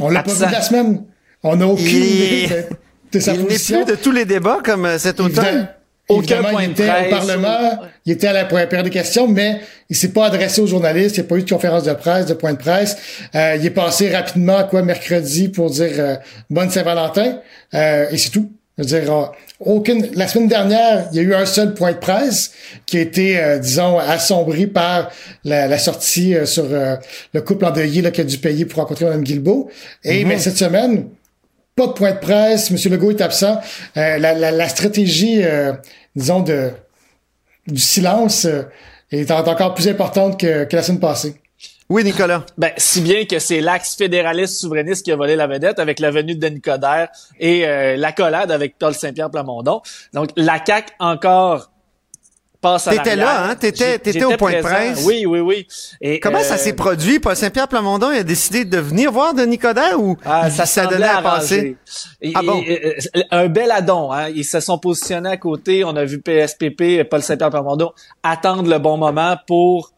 [0.00, 1.02] On l'a pas vu la semaine.
[1.42, 4.58] On n'a aucune Il- idée de, de sa Il n'est plus de tous les débats
[4.62, 5.68] comme euh, cet automne.
[6.18, 8.90] Aucun point il de était presse, au Parlement, ou- il était à la période des
[8.90, 9.60] questions, mais
[9.90, 12.26] il s'est pas adressé aux journalistes, il n'y a pas eu de conférence de presse,
[12.26, 12.96] de point de presse.
[13.34, 16.16] Euh, il est passé rapidement, quoi, mercredi pour dire euh,
[16.50, 17.38] bonne Saint-Valentin,
[17.74, 18.50] euh, et c'est tout.
[18.78, 19.24] Je veux dire, euh,
[19.60, 20.08] aucune.
[20.14, 22.52] La semaine dernière, il y a eu un seul point de presse
[22.86, 25.10] qui a été, euh, disons, assombri par
[25.44, 26.96] la, la sortie euh, sur euh,
[27.34, 29.70] le couple endeuillé là, qui a dû payer pour rencontrer Mme Guilbeault.
[30.04, 31.04] Et mais cette semaine,
[31.76, 32.70] pas de point de presse.
[32.70, 32.78] M.
[32.92, 33.60] Legault est absent.
[33.98, 35.72] Euh, la, la, la stratégie, euh,
[36.14, 36.70] disons, de
[37.66, 38.62] du silence euh,
[39.10, 41.36] est en- encore plus importante que, que la semaine passée.
[41.88, 42.46] Oui, Nicolas.
[42.56, 46.10] Ben, si bien que c'est l'axe fédéraliste souverainiste qui a volé la vedette avec la
[46.10, 47.08] venue de Denis Coderre
[47.38, 49.82] et euh, l'accolade avec Paul Saint-Pierre Plamondon.
[50.14, 51.70] Donc, la CAQ encore
[52.62, 53.54] passe à T'étais là, hein?
[53.56, 55.04] T'étais- t'étais au point de presse.
[55.04, 55.66] Oui, oui, oui.
[56.00, 57.18] Et, Comment euh, ça s'est produit?
[57.18, 60.96] Paul Saint-Pierre Plamondon il a décidé de venir voir Denis Coderre ou Ah, ça semblait
[60.96, 61.40] donnait à?
[62.22, 62.62] Et- Ah bon?
[62.64, 64.10] et- et- un bel addon.
[64.12, 64.28] Hein?
[64.30, 65.84] Ils se sont positionnés à côté.
[65.84, 67.92] On a vu PSPP, Paul Saint-Pierre Plamondon,
[68.22, 69.92] attendre le bon moment pour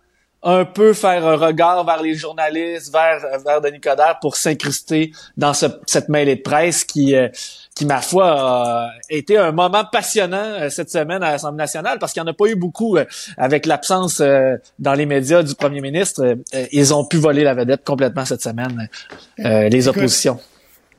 [0.47, 5.55] un peu faire un regard vers les journalistes, vers, vers Denis Coderre pour s'incruster dans
[5.55, 7.29] ce- cette mêlée de presse qui, euh,
[7.75, 12.13] qui, ma foi, a été un moment passionnant euh, cette semaine à l'Assemblée nationale parce
[12.13, 13.05] qu'il n'y en a pas eu beaucoup euh,
[13.37, 16.37] avec l'absence euh, dans les médias du premier ministre.
[16.73, 18.89] ils ont pu voler la vedette complètement cette semaine,
[19.41, 20.39] euh, les Écoute, oppositions.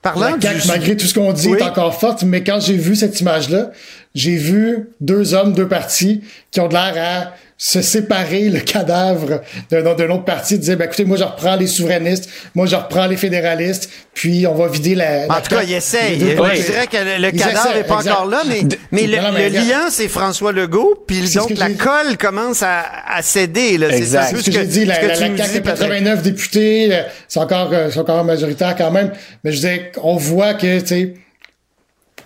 [0.02, 1.58] Parlant La CAQ, du- malgré tout ce qu'on dit, Oui.
[1.60, 3.72] est encore forte, mais quand j'ai vu cette image-là,
[4.14, 9.40] j'ai vu deux hommes, deux partis qui ont de l'air à se séparer le cadavre
[9.72, 13.16] d'un autre parti, dire, ben, écoutez, moi, je reprends les souverainistes, moi, je reprends les
[13.16, 15.26] fédéralistes, puis on va vider la...
[15.26, 16.20] la En tout cas, il essaye.
[16.20, 18.12] Je dirais que le, cadavre n'est pas exact.
[18.12, 19.68] encore là, mais, mais le, Non, non, mais le regarde.
[19.70, 23.78] lien, c'est François Legault, puis donc que la colle commence à, à céder.
[23.78, 23.88] là.
[23.90, 24.36] C'est Exact.
[24.38, 25.66] ce que, j'ai dit, la, que la, la CAQ dis, a Patrick.
[25.90, 29.12] 89 députés, euh, c'est encore, euh, c'est encore majoritaire quand même,
[29.46, 31.14] mais je disais, on voit que, tu sais,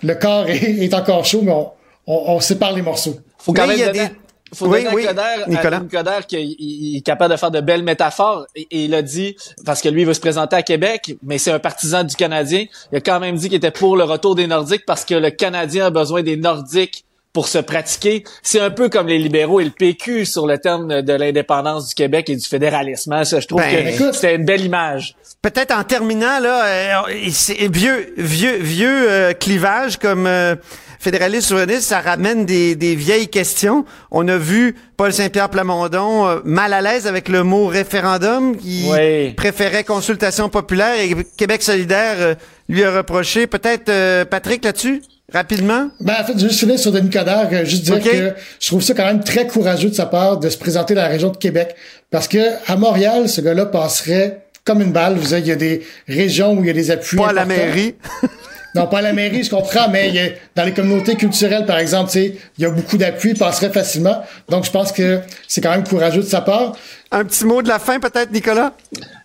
[0.02, 1.70] le corps est, est encore chaud, mais on,
[2.08, 3.20] on, on sépare les morceaux.
[3.38, 4.14] faut quand Mais même il y a donner, des-
[4.54, 5.80] faut Oui, donner oui, à Coderre, Nicolas.
[5.90, 9.02] Coderre qu'il il- il est capable de faire de belles métaphores et, et il a
[9.02, 12.16] dit parce que lui il veut se présenter à Québec mais c'est un partisan du
[12.16, 15.14] Canadien il a quand même dit qu'il était pour le retour des Nordiques parce que
[15.14, 18.24] le Canadien a besoin des Nordiques pour se pratiquer.
[18.42, 21.94] C'est un peu comme les libéraux et le PQ sur le terme de l'indépendance du
[21.94, 23.12] Québec et du fédéralisme.
[23.12, 23.22] hein.
[23.24, 25.14] Ça, je trouve Ben, que c'était une belle image.
[25.40, 26.64] Peut-être en terminant, là,
[27.04, 30.56] euh, c'est vieux, vieux, vieux euh, clivage comme euh,
[31.00, 33.84] fédéraliste souverainiste, ça ramène des, des vieilles questions.
[34.12, 38.84] On a vu Paul Saint-Pierre Plamondon euh, mal à l'aise avec le mot référendum, qui
[38.88, 39.30] Oui.
[39.32, 42.34] préférait consultation populaire et Québec solidaire euh,
[42.68, 43.46] lui a reproché.
[43.46, 45.00] Peut-être euh, Patrick là-dessus,
[45.32, 45.88] rapidement?
[46.00, 48.92] Ben, en fait, juste finir sur Denis Coderre, euh, juste dire que je trouve ça
[48.94, 51.74] quand même très courageux de sa part de se présenter dans la région de Québec.
[52.10, 52.38] Parce que
[52.70, 55.16] à Montréal, ce gars-là passerait comme une balle.
[55.16, 57.16] Vous savez, il y a des régions où il y a des appuis.
[57.16, 57.94] Pas à la mairie.
[58.74, 61.66] Non, pas à la mairie, je comprends, mais il y a- dans les communautés culturelles,
[61.66, 64.22] par exemple, tu sais, il y a beaucoup d'appui, il passerait facilement.
[64.48, 66.72] Donc, je pense que c'est quand même courageux de sa part.
[67.10, 68.72] Un petit mot de la fin, peut-être, Nicolas?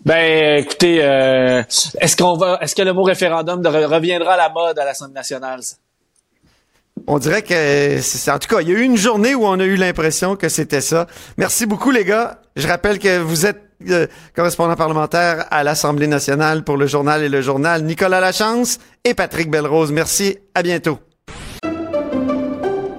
[0.03, 1.61] Ben, écoutez, euh,
[2.01, 5.13] est-ce qu'on va, est-ce que le mot référendum de- reviendra à la mode à l'Assemblée
[5.13, 5.61] nationale?
[5.61, 5.75] ça?
[7.07, 9.59] On dirait que c'est en tout cas, il y a eu une journée où on
[9.59, 11.05] a eu l'impression que c'était ça.
[11.37, 12.39] Merci beaucoup les gars.
[12.55, 17.29] Je rappelle que vous êtes euh, correspondant parlementaire à l'Assemblée nationale pour le journal et
[17.29, 17.83] le journal.
[17.83, 19.91] Nicolas Lachance et Patrick Belrose.
[19.91, 20.37] Merci.
[20.53, 20.99] À bientôt.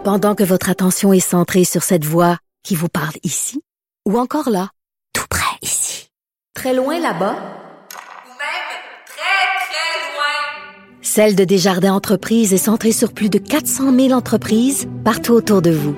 [0.04, 3.60] Pendant que votre attention est centrée sur cette voix qui vous parle ici,
[4.06, 4.68] ou encore là,
[5.12, 6.10] tout près ici,
[6.54, 8.68] très loin là-bas, Ou même
[9.04, 10.62] très, très loin.
[11.02, 15.72] Celle de Desjardins Entreprises est centrée sur plus de 400 000 entreprises partout autour de
[15.72, 15.96] vous.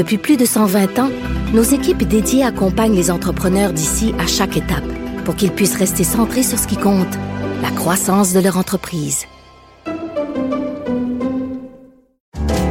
[0.00, 1.10] Depuis plus de 120 ans,
[1.52, 4.90] nos équipes dédiées accompagnent les entrepreneurs d'ici à chaque étape
[5.26, 7.18] pour qu'ils puissent rester centrés sur ce qui compte,
[7.60, 9.26] la croissance de leur entreprise.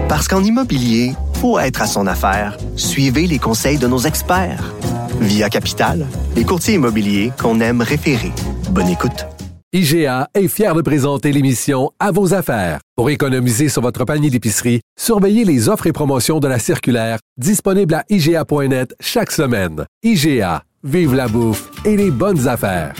[0.07, 4.73] Parce qu'en immobilier, pour être à son affaire, suivez les conseils de nos experts.
[5.21, 8.31] Via Capital, les courtiers immobiliers qu'on aime référer.
[8.71, 9.27] Bonne écoute.
[9.71, 12.79] IGA est fier de présenter l'émission À vos affaires.
[12.95, 17.93] Pour économiser sur votre panier d'épicerie, surveillez les offres et promotions de la circulaire disponible
[17.93, 19.85] à IGA.net chaque semaine.
[20.01, 22.95] IGA, vive la bouffe et les bonnes affaires.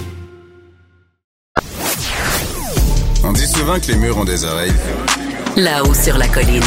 [3.24, 4.74] On dit souvent que les murs ont des oreilles.
[5.58, 6.62] Là-haut sur la colline.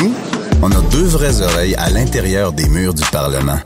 [0.00, 0.14] Nous,
[0.62, 3.58] on a deux vraies oreilles à l'intérieur des murs du Parlement.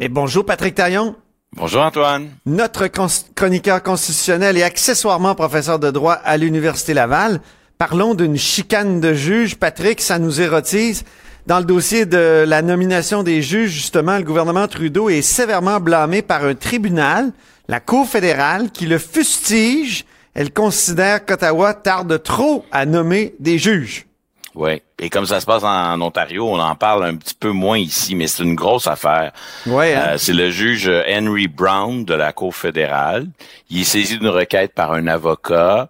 [0.00, 1.14] Et bonjour Patrick Taillon,
[1.54, 2.30] Bonjour Antoine.
[2.46, 2.88] notre
[3.34, 7.40] chroniqueur constitutionnel et accessoirement professeur de droit à l'Université Laval.
[7.76, 9.56] Parlons d'une chicane de juge.
[9.56, 11.04] Patrick, ça nous érotise.
[11.46, 16.22] Dans le dossier de la nomination des juges, justement, le gouvernement Trudeau est sévèrement blâmé
[16.22, 17.32] par un tribunal,
[17.68, 20.06] la Cour fédérale, qui le fustige.
[20.34, 24.06] Elle considère qu'Ottawa tarde trop à nommer des juges.
[24.54, 24.82] Oui.
[24.98, 28.14] Et comme ça se passe en, Ontario, on en parle un petit peu moins ici,
[28.14, 29.32] mais c'est une grosse affaire.
[29.66, 30.02] Ouais, hein?
[30.08, 33.26] Euh, c'est le juge Henry Brown de la Cour fédérale.
[33.70, 35.88] Il est saisi d'une requête par un avocat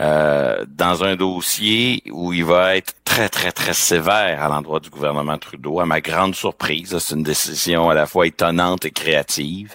[0.00, 4.90] euh, dans un dossier où il va être très, très, très sévère à l'endroit du
[4.90, 5.80] gouvernement Trudeau.
[5.80, 9.74] À ma grande surprise, c'est une décision à la fois étonnante et créative.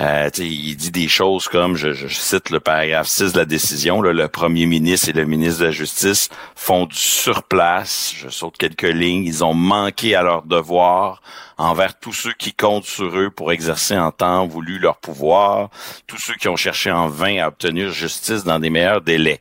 [0.00, 4.26] Euh, il dit des choses comme, je, cite le paragraphe 6 de la décision, le
[4.26, 9.24] premier ministre et le ministre de la Justice font du surplace, je saute quelques lignes,
[9.24, 11.22] ils ont manqué à leur devoir
[11.58, 15.70] envers tous ceux qui comptent sur eux pour exercer en temps voulu leur pouvoir,
[16.08, 19.38] tous ceux qui ont cherché en vain à obtenir justice dans des meilleurs délais.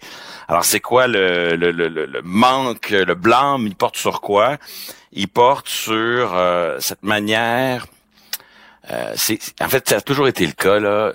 [0.48, 4.58] Alors c'est quoi le, le, le, le, manque, le blâme, il porte sur quoi?
[5.14, 7.88] Il porte sur euh, cette manière
[8.92, 10.80] euh, c'est, en fait, ça a toujours été le cas.
[10.80, 11.14] Là.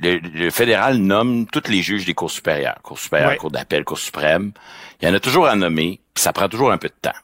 [0.00, 4.52] Le, fédéral nomme tous les juges des cours supérieures, cours supérieures, cours d'appel, cours suprême.
[5.00, 7.16] Il y en a toujours à nommer, puis ça prend toujours un peu de temps.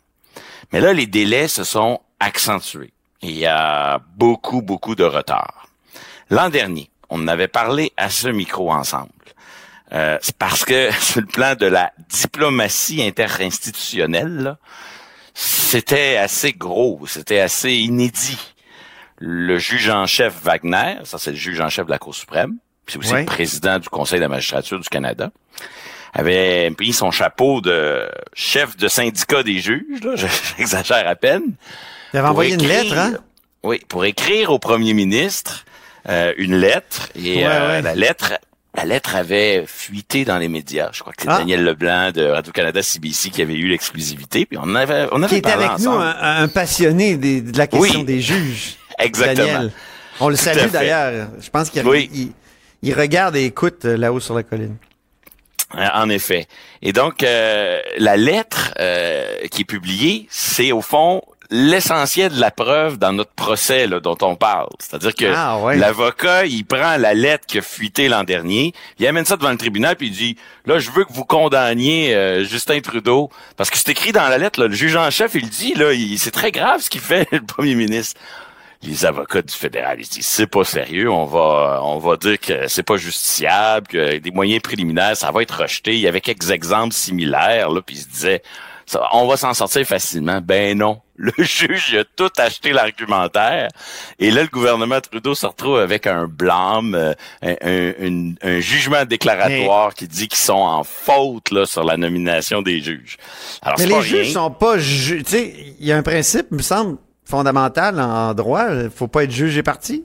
[0.72, 2.92] Mais là, les délais se sont accentués.
[3.20, 5.68] il y a beaucoup, beaucoup de retard.
[6.30, 9.10] L'an dernier, on avait parlé à ce micro ensemble.
[9.92, 14.56] Euh, c'est parce que sur le plan de la diplomatie interinstitutionnelle,
[15.34, 18.38] c'était assez gros, c'était assez inédit
[19.24, 22.56] le juge en chef Wagner, ça c'est le juge en chef de la Cour suprême,
[22.88, 25.30] c'est aussi le président du Conseil de la magistrature du Canada,
[26.12, 30.16] avait pris son chapeau de chef de syndicat des juges, là,
[30.58, 31.54] j'exagère à peine.
[32.12, 33.12] Il avait envoyé une lettre, hein?
[33.62, 35.64] Oui, pour écrire au premier ministre
[36.08, 38.32] euh, une lettre, et euh, la lettre
[38.74, 40.88] la lettre avait fuité dans les médias.
[40.92, 41.38] Je crois que c'est ah.
[41.38, 44.46] Daniel Leblanc de Radio-Canada CBC qui avait eu l'exclusivité.
[44.46, 48.22] Puis on avait, on avait qui était avec nous un, passionné de la question des
[48.22, 48.78] juges.
[49.02, 49.70] Exactement.
[50.20, 51.28] On le salue d'ailleurs.
[51.40, 51.82] Je pense qu'il
[52.82, 54.76] il, regarde et écoute euh, là-haut sur la colline.
[55.76, 56.46] Euh, en effet.
[56.82, 58.74] Et donc, euh, la lettre
[59.50, 61.22] qui est publiée, c'est au fond
[61.54, 64.70] l'essentiel de la preuve dans notre procès là, dont on parle.
[64.78, 69.26] C'est-à-dire que ah, l'avocat, il prend la lettre qui a fuité l'an dernier, il amène
[69.26, 73.28] ça devant le tribunal, puis il dit, là, je veux que vous condamniez Justin Trudeau,
[73.58, 76.30] parce que c'est écrit dans la lettre, le juge en chef, il dit, là, c'est
[76.30, 78.18] très grave ce qu'il fait, le premier ministre
[78.82, 82.68] les avocats du fédéral ils disent c'est pas sérieux, on va on va dire que
[82.68, 85.94] c'est pas justiciable, que des moyens préliminaires ça va être rejeté.
[85.94, 88.42] Il y avait quelques exemples similaires là, puis ils se disaient
[89.12, 90.40] on va s'en sortir facilement.
[90.40, 91.00] Ben non.
[91.16, 93.68] Le juge a tout acheté l'argumentaire.
[94.18, 99.94] Et là, le gouvernement Trudeau se retrouve avec un blâme, euh, un, un, jugement déclaratoire
[99.94, 103.18] qui dit qu'ils sont en faute là, sur la nomination des juges.
[103.60, 104.78] Alors, mais les juges sont pas...
[104.78, 106.96] Tu sais, il y a un principe, il me semble,
[107.32, 108.66] fondamental en droit.
[108.94, 110.04] Faut pas être jugé parti.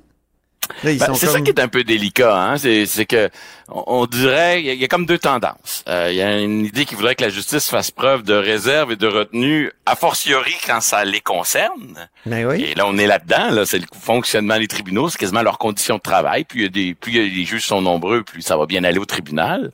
[0.84, 2.58] Ben, c'est ça qui est un peu délicat, hein?
[2.58, 3.30] C'est que
[3.70, 5.84] on, dirait il y, a comme deux tendances.
[5.90, 8.92] Euh, il y a une idée qui voudrait que la justice fasse preuve de réserve
[8.92, 12.10] et de retenue, a fortiori quand ça les concerne.
[12.26, 12.64] Ben oui.
[12.64, 13.50] Et là, on est là-dedans.
[13.52, 16.44] Là, c'est le fonctionnement des tribunaux, c'est quasiment leurs conditions de travail.
[16.44, 19.00] Plus il y a des, plus les juges sont nombreux, plus ça va bien aller
[19.00, 19.72] au tribunal.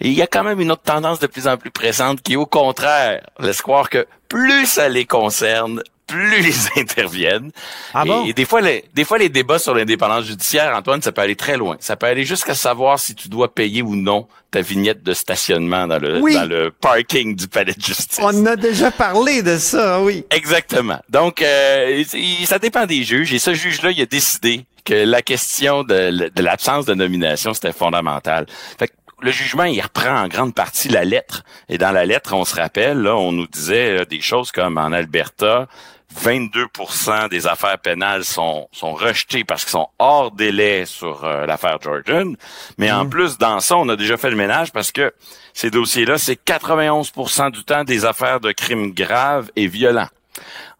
[0.00, 2.36] Et il y a quand même une autre tendance de plus en plus présente qui,
[2.36, 7.50] au contraire, laisse croire que plus ça les concerne, plus ils interviennent.
[7.92, 11.22] Ah et, des fois, les, des fois, les débats sur l'indépendance judiciaire, Antoine, ça peut
[11.22, 11.76] aller très loin.
[11.80, 15.86] Ça peut aller jusqu'à savoir si tu dois payer ou non ta vignette de stationnement
[15.86, 18.20] dans le, dans le parking du palais de justice.
[18.22, 20.24] On a déjà parlé de ça, oui.
[20.30, 21.00] Exactement.
[21.08, 22.04] Donc, euh,
[22.44, 23.32] ça dépend des juges.
[23.32, 27.72] Et ce juge-là, il a décidé que la question de, de l'absence de nomination, c'était
[27.72, 28.46] fondamental.
[28.78, 28.92] Fait
[29.24, 31.44] le jugement, il reprend en grande partie la lettre.
[31.68, 34.76] Et dans la lettre, on se rappelle, là, on nous disait euh, des choses comme
[34.76, 35.66] en Alberta,
[36.14, 41.78] 22% des affaires pénales sont, sont rejetées parce qu'ils sont hors délai sur euh, l'affaire
[41.82, 42.34] Georgian.
[42.78, 43.10] Mais en mm.
[43.10, 45.12] plus, dans ça, on a déjà fait le ménage parce que
[45.52, 50.08] ces dossiers-là, c'est 91% du temps des affaires de crimes graves et violents.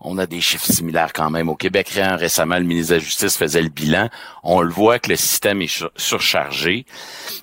[0.01, 1.49] On a des chiffres similaires quand même.
[1.49, 4.11] Au Québec, récemment, le ministre de la Justice faisait le bilan.
[4.43, 6.85] On le voit que le système est surchargé.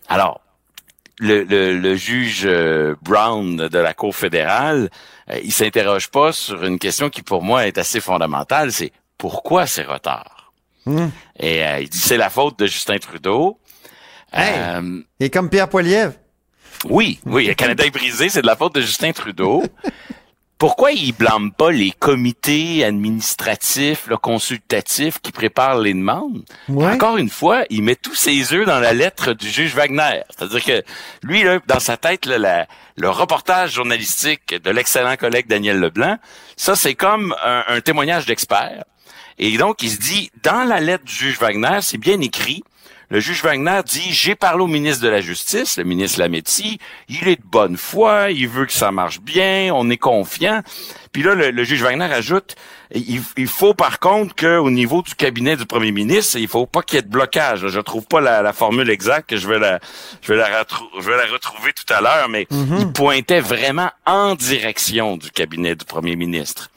[0.10, 0.42] Alors,
[1.22, 1.44] le,
[1.74, 4.90] le, juge euh, Brown de la Cour fédérale,
[5.30, 9.68] euh, il s'interroge pas sur une question qui pour moi est assez fondamentale, c'est pourquoi
[9.68, 10.52] ces retards?
[10.86, 11.10] Hmm.
[11.40, 13.60] Et euh, il dit c'est la faute de Justin Trudeau.
[14.34, 14.82] Hey,
[15.20, 16.14] et comme Pierre Poilievre.
[16.90, 19.64] Oui, oui, le Canada est brisé, c'est de la faute de Justin Trudeau.
[20.62, 26.44] pourquoi il blâme pas les comités administratifs, là, consultatifs qui préparent les demandes?
[26.94, 30.22] Encore une fois, il met tous ses œufs dans la lettre du juge Wagner.
[30.30, 30.84] C'est-à-dire que
[31.24, 36.20] lui, là, dans sa tête, là, le reportage journalistique de l'excellent collègue Daniel Leblanc,
[36.58, 38.84] ça, c'est comme un, un témoignage d'expert.
[39.40, 42.64] Et donc, il se dit, dans la lettre du juge Wagner, c'est bien écrit,
[43.12, 47.28] le juge Wagner dit, j'ai parlé au ministre de la Justice, le ministre Lametti, il
[47.28, 50.62] est de bonne foi, il veut que ça marche bien, on est confiant.
[51.12, 52.56] Puis là, le, juge Wagner ajoute,
[52.96, 56.96] il, faut par contre qu'au niveau du cabinet du premier ministre, il faut pas qu'il
[56.96, 57.68] y ait de blocage.
[57.68, 59.82] Je trouve pas la, formule exacte, je vais la,
[60.22, 60.66] je vais la,
[60.98, 62.80] je vais la retrouver tout à l'heure, mais mm-hmm.
[62.80, 66.72] il pointait vraiment en direction du cabinet du premier ministre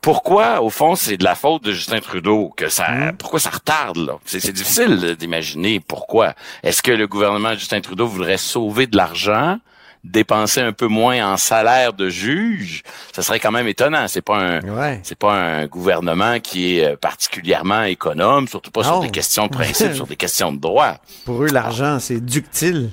[0.00, 3.16] pourquoi, au fond, c'est de la faute de Justin Trudeau que ça, hmm.
[3.16, 4.18] pourquoi ça retarde là?
[4.24, 6.34] C'est difficile d'imaginer pourquoi.
[6.62, 9.58] Est-ce que le gouvernement de Justin Trudeau voudrait sauver de l'argent?
[10.04, 12.82] dépenser un peu moins en salaire de juge,
[13.12, 14.08] ça serait quand même étonnant.
[14.08, 14.60] C'est pas un,
[15.02, 19.52] c'est pas un gouvernement qui est euh, particulièrement économe, surtout pas sur des questions de
[19.52, 20.94] principe, sur des questions de droit.
[21.24, 22.90] Pour eux, l'argent, c'est ductile.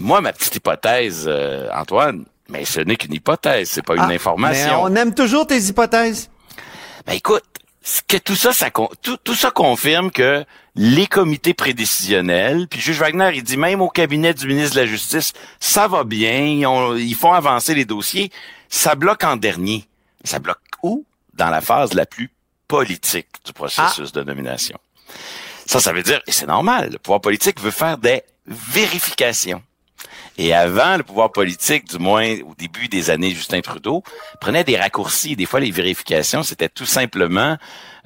[0.00, 4.08] Moi, ma petite hypothèse, euh, Antoine, mais ce n'est qu'une hypothèse, c'est pas une ah,
[4.08, 4.68] information.
[4.68, 6.30] Mais on aime toujours tes hypothèses.
[7.06, 7.44] Ben écoute,
[8.08, 10.44] que tout ça, ça tout, tout ça confirme que
[10.74, 14.86] les comités prédécisionnels, puis juge Wagner, il dit même au cabinet du ministre de la
[14.86, 16.40] Justice, ça va bien,
[16.96, 18.30] ils, font avancer les dossiers.
[18.68, 19.84] Ça bloque en dernier.
[20.24, 21.04] Ça bloque où?
[21.34, 22.30] Dans la phase la plus
[22.66, 24.18] politique du processus ah.
[24.18, 24.78] de nomination.
[25.66, 29.62] Ça, ça veut dire, et c'est normal, le pouvoir politique veut faire des vérifications.
[30.38, 34.02] Et avant, le pouvoir politique, du moins au début des années Justin Trudeau,
[34.40, 35.36] prenait des raccourcis.
[35.36, 37.56] Des fois, les vérifications, c'était tout simplement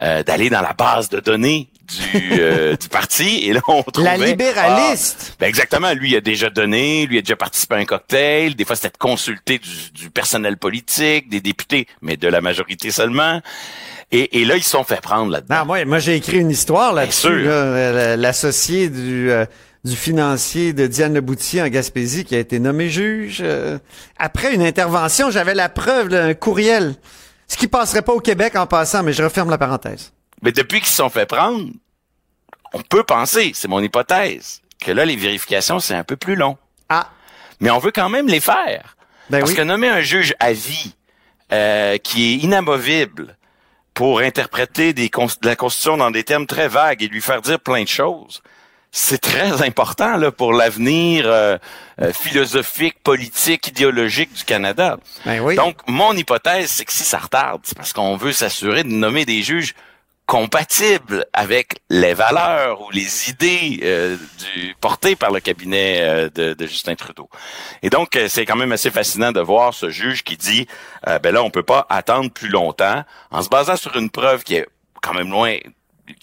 [0.01, 4.17] euh, d'aller dans la base de données du, euh, du parti et là on trouvait
[4.17, 5.31] la libéraliste.
[5.33, 8.55] Ah, ben exactement, lui il a déjà donné, lui a déjà participé à un cocktail,
[8.55, 13.41] des fois c'était de consulter du, personnel politique, des députés, mais de la majorité seulement.
[14.13, 15.57] Et, et là ils se sont fait prendre là-dedans.
[15.61, 19.47] Non, moi moi j'ai écrit une histoire là-dessus, l'associé du euh,
[19.89, 23.39] du financier de Diane Leboutier en Gaspésie qui a été nommé juge.
[23.41, 23.79] Euh,
[24.19, 26.95] après une intervention, j'avais la preuve d'un courriel.
[27.49, 30.13] Ce qui passerait pas au Québec en passant, mais je referme la parenthèse.
[30.43, 31.69] Mais depuis qu'ils se sont fait prendre,
[32.73, 36.57] on peut penser, c'est mon hypothèse, que là, les vérifications, c'est un peu plus long.
[36.89, 37.11] Ah.
[37.61, 38.97] Mais on veut quand même les faire.
[39.31, 40.95] Ben Parce que nommer un juge à vie
[41.53, 43.37] euh, qui est inamovible
[43.95, 47.59] pour interpréter des, de la Constitution dans des termes très vagues et lui faire dire
[47.59, 48.43] plein de choses,
[48.91, 51.59] c'est très important là, pour l'avenir euh,
[52.01, 54.99] euh, philosophique, politique, idéologique du Canada.
[55.27, 55.57] Ben oui.
[55.57, 59.25] Donc, mon hypothèse, c'est que si ça retarde, c'est parce qu'on veut s'assurer de nommer
[59.25, 59.75] des juges
[60.25, 64.17] compatibles avec les valeurs ou les idées euh,
[64.55, 67.31] du, portées par le cabinet de, de, Justin Trudeau.
[67.83, 70.67] Et donc, c'est quand même assez fascinant de voir ce juge qui dit,
[71.07, 74.57] ben là, on peut pas attendre plus longtemps, en se basant sur une preuve qui
[74.57, 74.67] est
[75.01, 75.57] quand même loin,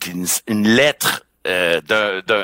[0.06, 1.80] une, une lettre euh,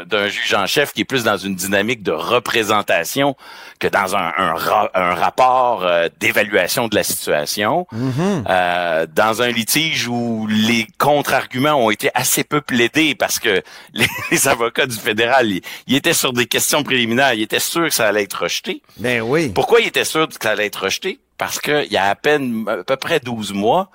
[0.06, 3.36] d'un juge en chef qui est plus dans une dynamique de représentation
[3.80, 7.88] que dans un, un, rapport euh, d'évaluation de la situation.
[7.94, 8.44] Mm-hmm.
[8.48, 14.48] euh, dans un litige où les contre-arguments ont été assez peu plaidés parce que les,
[14.48, 15.48] avocats du fédéral,
[15.88, 18.82] ils, étaient sur des questions préliminaires, ils étaient sûrs que ça allait être rejeté.
[18.98, 19.50] Ben oui.
[19.50, 21.20] Pourquoi ils étaient sûrs que ça allait être rejeté?
[21.38, 23.90] Parce qu'il y a à peine à peu près 12 mois,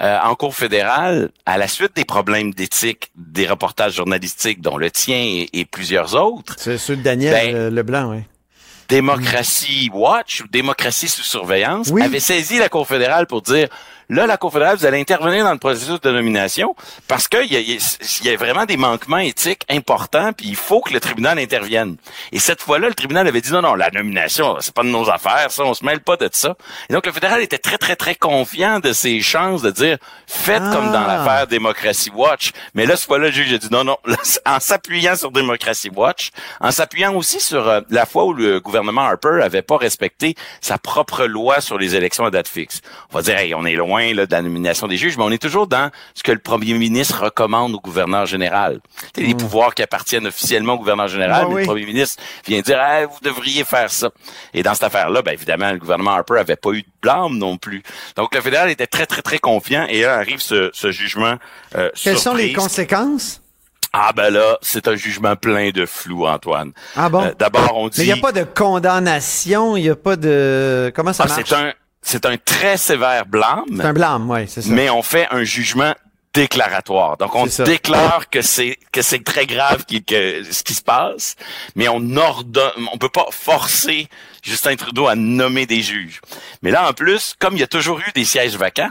[0.00, 4.90] euh, en cours fédérale, à la suite des problèmes d'éthique des reportages journalistiques, dont le
[4.90, 6.54] tien et, plusieurs autres.
[6.56, 8.22] C'est ceux de Daniel ben, euh, Leblanc, oui.
[8.88, 13.68] Démocratie Watch ou Démocratie sous surveillance avait saisi la Cour fédérale pour dire
[14.10, 16.74] Là, la Cour fédérale, vous allez intervenir dans le processus de nomination
[17.08, 20.94] parce qu'il y a, y a vraiment des manquements éthiques importants, puis il faut que
[20.94, 21.96] le tribunal intervienne.
[22.32, 25.10] Et cette fois-là, le tribunal avait dit non, non, la nomination, c'est pas de nos
[25.10, 26.56] affaires, ça, on se mêle pas de ça.
[26.88, 30.62] Et donc, le fédéral était très, très, très confiant de ses chances de dire faites
[30.72, 31.18] comme dans ah.
[31.18, 32.52] l'affaire Democracy Watch.
[32.72, 33.98] Mais là, cette fois-là, le juge a dit non, non,
[34.46, 36.30] en s'appuyant sur Democracy Watch,
[36.62, 40.78] en s'appuyant aussi sur euh, la fois où le gouvernement Harper avait pas respecté sa
[40.78, 42.80] propre loi sur les élections à date fixe.
[43.12, 45.42] On va dire, hey, on est loin de la nomination des juges, mais on est
[45.42, 48.80] toujours dans ce que le premier ministre recommande au gouverneur général.
[49.14, 49.38] C'est les hmm.
[49.38, 52.78] pouvoirs qui appartiennent officiellement au gouverneur général, ah mais le premier ministre vient dire
[53.10, 54.10] vous devriez faire ça.
[54.54, 57.56] Et dans cette affaire-là, ben évidemment, le gouvernement Harper avait pas eu de blâme non
[57.56, 57.82] plus.
[58.16, 61.36] Donc le fédéral était très très très confiant et là arrive ce, jugement.
[61.74, 63.42] Euh, Quelles sont les conséquences?
[63.92, 66.72] Ah ben là, c'est un jugement plein de flou, Antoine.
[66.94, 67.24] Ah bon?
[67.24, 68.00] Euh, d'abord, on dit...
[68.00, 70.92] Mais il n'y a pas de condamnation, il n'y a pas de...
[70.94, 71.44] Comment ça ah, marche?
[71.46, 71.72] C'est un,
[72.08, 73.64] c'est un très sévère blâme.
[73.76, 74.70] C'est un blâme, oui, c'est ça.
[74.70, 75.94] Mais on fait un jugement
[76.32, 77.16] déclaratoire.
[77.16, 81.36] Donc on déclare que c'est que c'est très grave qui, que ce qui se passe,
[81.74, 84.08] mais on ordonne, on peut pas forcer
[84.42, 86.20] Justin Trudeau à nommer des juges.
[86.62, 88.90] Mais là en plus, comme il y a toujours eu des sièges vacants,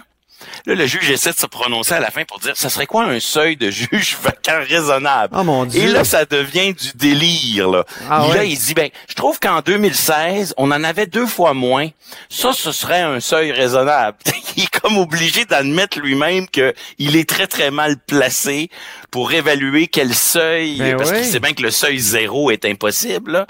[0.68, 3.06] Là, le juge essaie de se prononcer à la fin pour dire, ça serait quoi
[3.06, 5.34] un seuil de juge vacant raisonnable?
[5.40, 5.82] Oh mon Dieu.
[5.82, 7.86] Et là, ça devient du délire, là.
[8.10, 8.50] Ah Et là, ouais.
[8.50, 11.88] il dit, ben, je trouve qu'en 2016, on en avait deux fois moins.
[12.30, 14.18] Ça, ce serait un seuil raisonnable.
[14.58, 18.70] il est comme obligé d'admettre lui-même que il est très, très mal placé
[19.10, 21.18] pour évaluer quel seuil, Ben parce oui.
[21.18, 23.48] qu'il sait bien que le seuil zéro est impossible, là.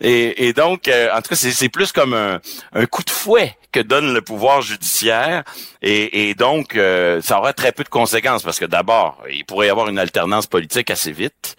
[0.00, 2.38] Et, et donc, euh, en tout cas, c'est c'est plus comme un,
[2.72, 5.44] un coup de fouet que donne le pouvoir judiciaire.
[5.82, 9.68] Et, et donc, euh, ça aura très peu de conséquences parce que d'abord, il pourrait
[9.68, 11.56] y avoir une alternance politique assez vite.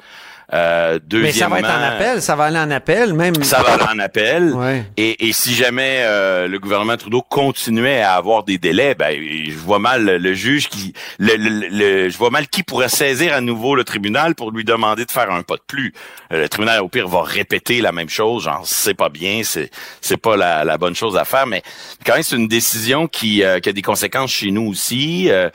[0.54, 3.36] Euh, Mais ça va être en appel, ça va aller en appel, même.
[3.43, 4.52] Ça va aller en appel.
[4.54, 4.84] Ouais.
[4.97, 9.54] Et, et si jamais euh, le gouvernement Trudeau continuait à avoir des délais, ben je
[9.58, 13.34] vois mal le, le juge qui, le, le- le- je vois mal qui pourrait saisir
[13.34, 15.93] à nouveau le tribunal pour lui demander de faire un pas de plus.
[16.34, 19.70] Euh, Le tribunal au pire va répéter la même chose, genre c'est pas bien, c'est
[20.02, 21.62] c'est pas la, la bonne chose à faire, mais
[22.06, 25.49] quand même c'est une décision qui, euh, qui a des conséquences chez nous aussi euh,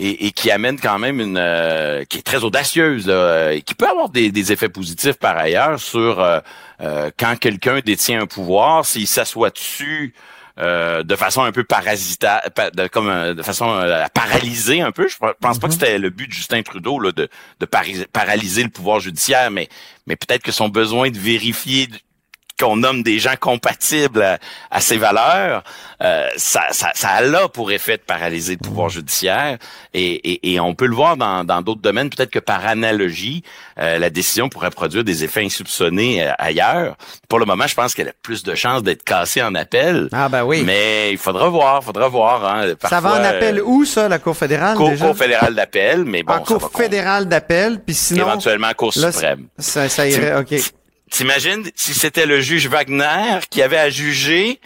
[0.00, 3.62] et, et qui amène quand même une, euh, qui est très audacieuse là, euh, et
[3.62, 6.40] qui peut avoir des, des effets positifs par ailleurs sur euh,
[6.80, 10.14] euh, quand quelqu'un détient un pouvoir, s'il s'assoit dessus
[10.58, 12.40] euh, de façon un peu parasitaire,
[12.74, 15.06] de, comme euh, de façon à paralyser un peu.
[15.08, 17.28] Je pense pas que c'était le but de Justin Trudeau là, de,
[17.60, 19.68] de paralyser le pouvoir judiciaire, mais
[20.06, 21.88] mais peut-être que son besoin de vérifier
[22.60, 24.38] qu'on nomme des gens compatibles à,
[24.70, 25.64] à ses valeurs,
[26.02, 29.58] euh, ça, ça, ça a là pour effet de paralyser le pouvoir judiciaire.
[29.94, 32.10] Et, et, et on peut le voir dans dans d'autres domaines.
[32.10, 33.42] Peut-être que par analogie,
[33.78, 36.96] euh, la décision pourrait produire des effets insoupçonnés euh, ailleurs.
[37.28, 40.08] Pour le moment, je pense qu'elle a plus de chances d'être cassée en appel.
[40.12, 40.62] Ah ben oui.
[40.64, 42.44] Mais il faudra voir, faudra voir.
[42.44, 42.74] Hein.
[42.82, 45.06] ça va en Parfois, appel euh, où, ça, la Cour fédérale, Cour, déjà?
[45.06, 48.26] Cour fédérale d'appel, mais bon, en ça Cour fédérale d'appel, puis sinon...
[48.26, 49.46] éventuellement Cour Là, suprême.
[49.58, 50.54] Ça, ça irait, OK.
[51.10, 54.60] T'imagines si c'était le juge Wagner qui avait à juger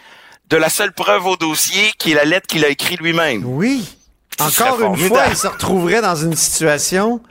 [0.49, 3.41] de la seule preuve au dossier qui est la lettre qu'il a écrite lui-même?
[3.45, 3.83] Oui.
[4.39, 7.21] Encore une fois, il se retrouverait dans une situation.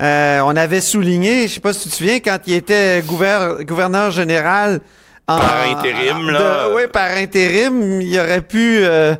[0.00, 3.64] euh, on avait souligné, je sais pas si tu te souviens, quand il était gouver-
[3.64, 4.80] gouverneur général.
[5.28, 6.68] En, Par intérim, là.
[6.74, 9.16] Oui, par intérim, il aurait pu euh,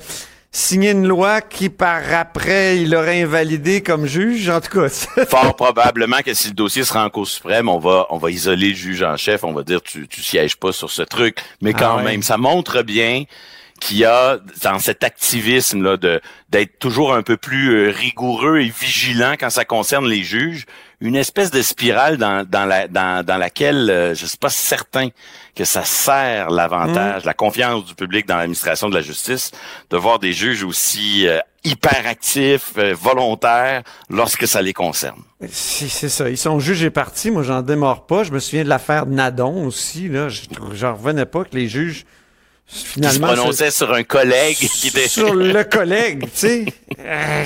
[0.57, 4.49] signer une loi qui, par après, il aurait invalidé comme juge.
[4.49, 4.89] En tout cas,
[5.29, 8.71] Fort probablement que si le dossier sera en Cour suprême, on va on va isoler
[8.71, 11.73] le juge en chef, on va dire tu tu sièges pas sur ce truc, mais
[11.75, 12.05] Ah quand ouais.
[12.05, 13.25] même ça montre bien
[13.81, 18.59] qu'il y a dans cet activisme là de d'être toujours un peu plus euh, rigoureux
[18.61, 20.65] et vigilant quand ça concerne les juges,
[21.01, 25.09] une espèce de spirale dans dans la dans dans laquelle euh, je suis pas certain
[25.55, 27.27] que ça sert l'avantage, Mm.
[27.27, 29.51] la confiance du public dans l'administration de la justice
[29.91, 35.21] de voir des juges aussi euh, hyperactifs, euh, volontaires lorsque ça les concerne.
[35.49, 36.29] c'est c'est ça.
[36.29, 37.31] Ils sont juges et partis.
[37.31, 38.23] Moi, j'en démords pas.
[38.25, 40.09] Je me souviens de l'affaire de Nadon aussi.
[40.09, 40.43] Là, Je-
[40.75, 42.05] j'en revenais pas que les juges
[42.67, 46.65] qui se finalement prononçait sur un collègue qui était sur le collègue, tu sais.
[46.99, 47.45] Euh,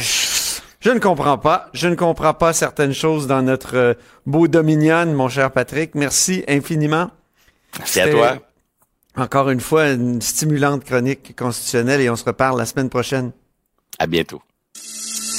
[0.80, 1.68] Je ne comprends pas.
[1.74, 3.94] Je ne comprends pas certaines choses dans notre euh,
[4.26, 5.94] beau Dominion, mon cher Patrick.
[5.94, 7.10] Merci infiniment.
[7.78, 8.38] Merci à toi.
[9.16, 13.32] Encore une fois, une stimulante chronique constitutionnelle et on se reparle la semaine prochaine.
[13.98, 14.40] À bientôt.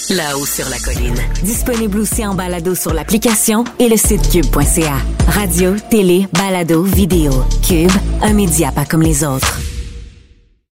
[0.09, 1.15] Là-haut sur la colline.
[1.43, 4.97] Disponible aussi en balado sur l'application et le site cube.ca.
[5.27, 7.31] Radio, télé, balado, vidéo.
[7.65, 7.91] Cube,
[8.21, 9.59] un média pas comme les autres.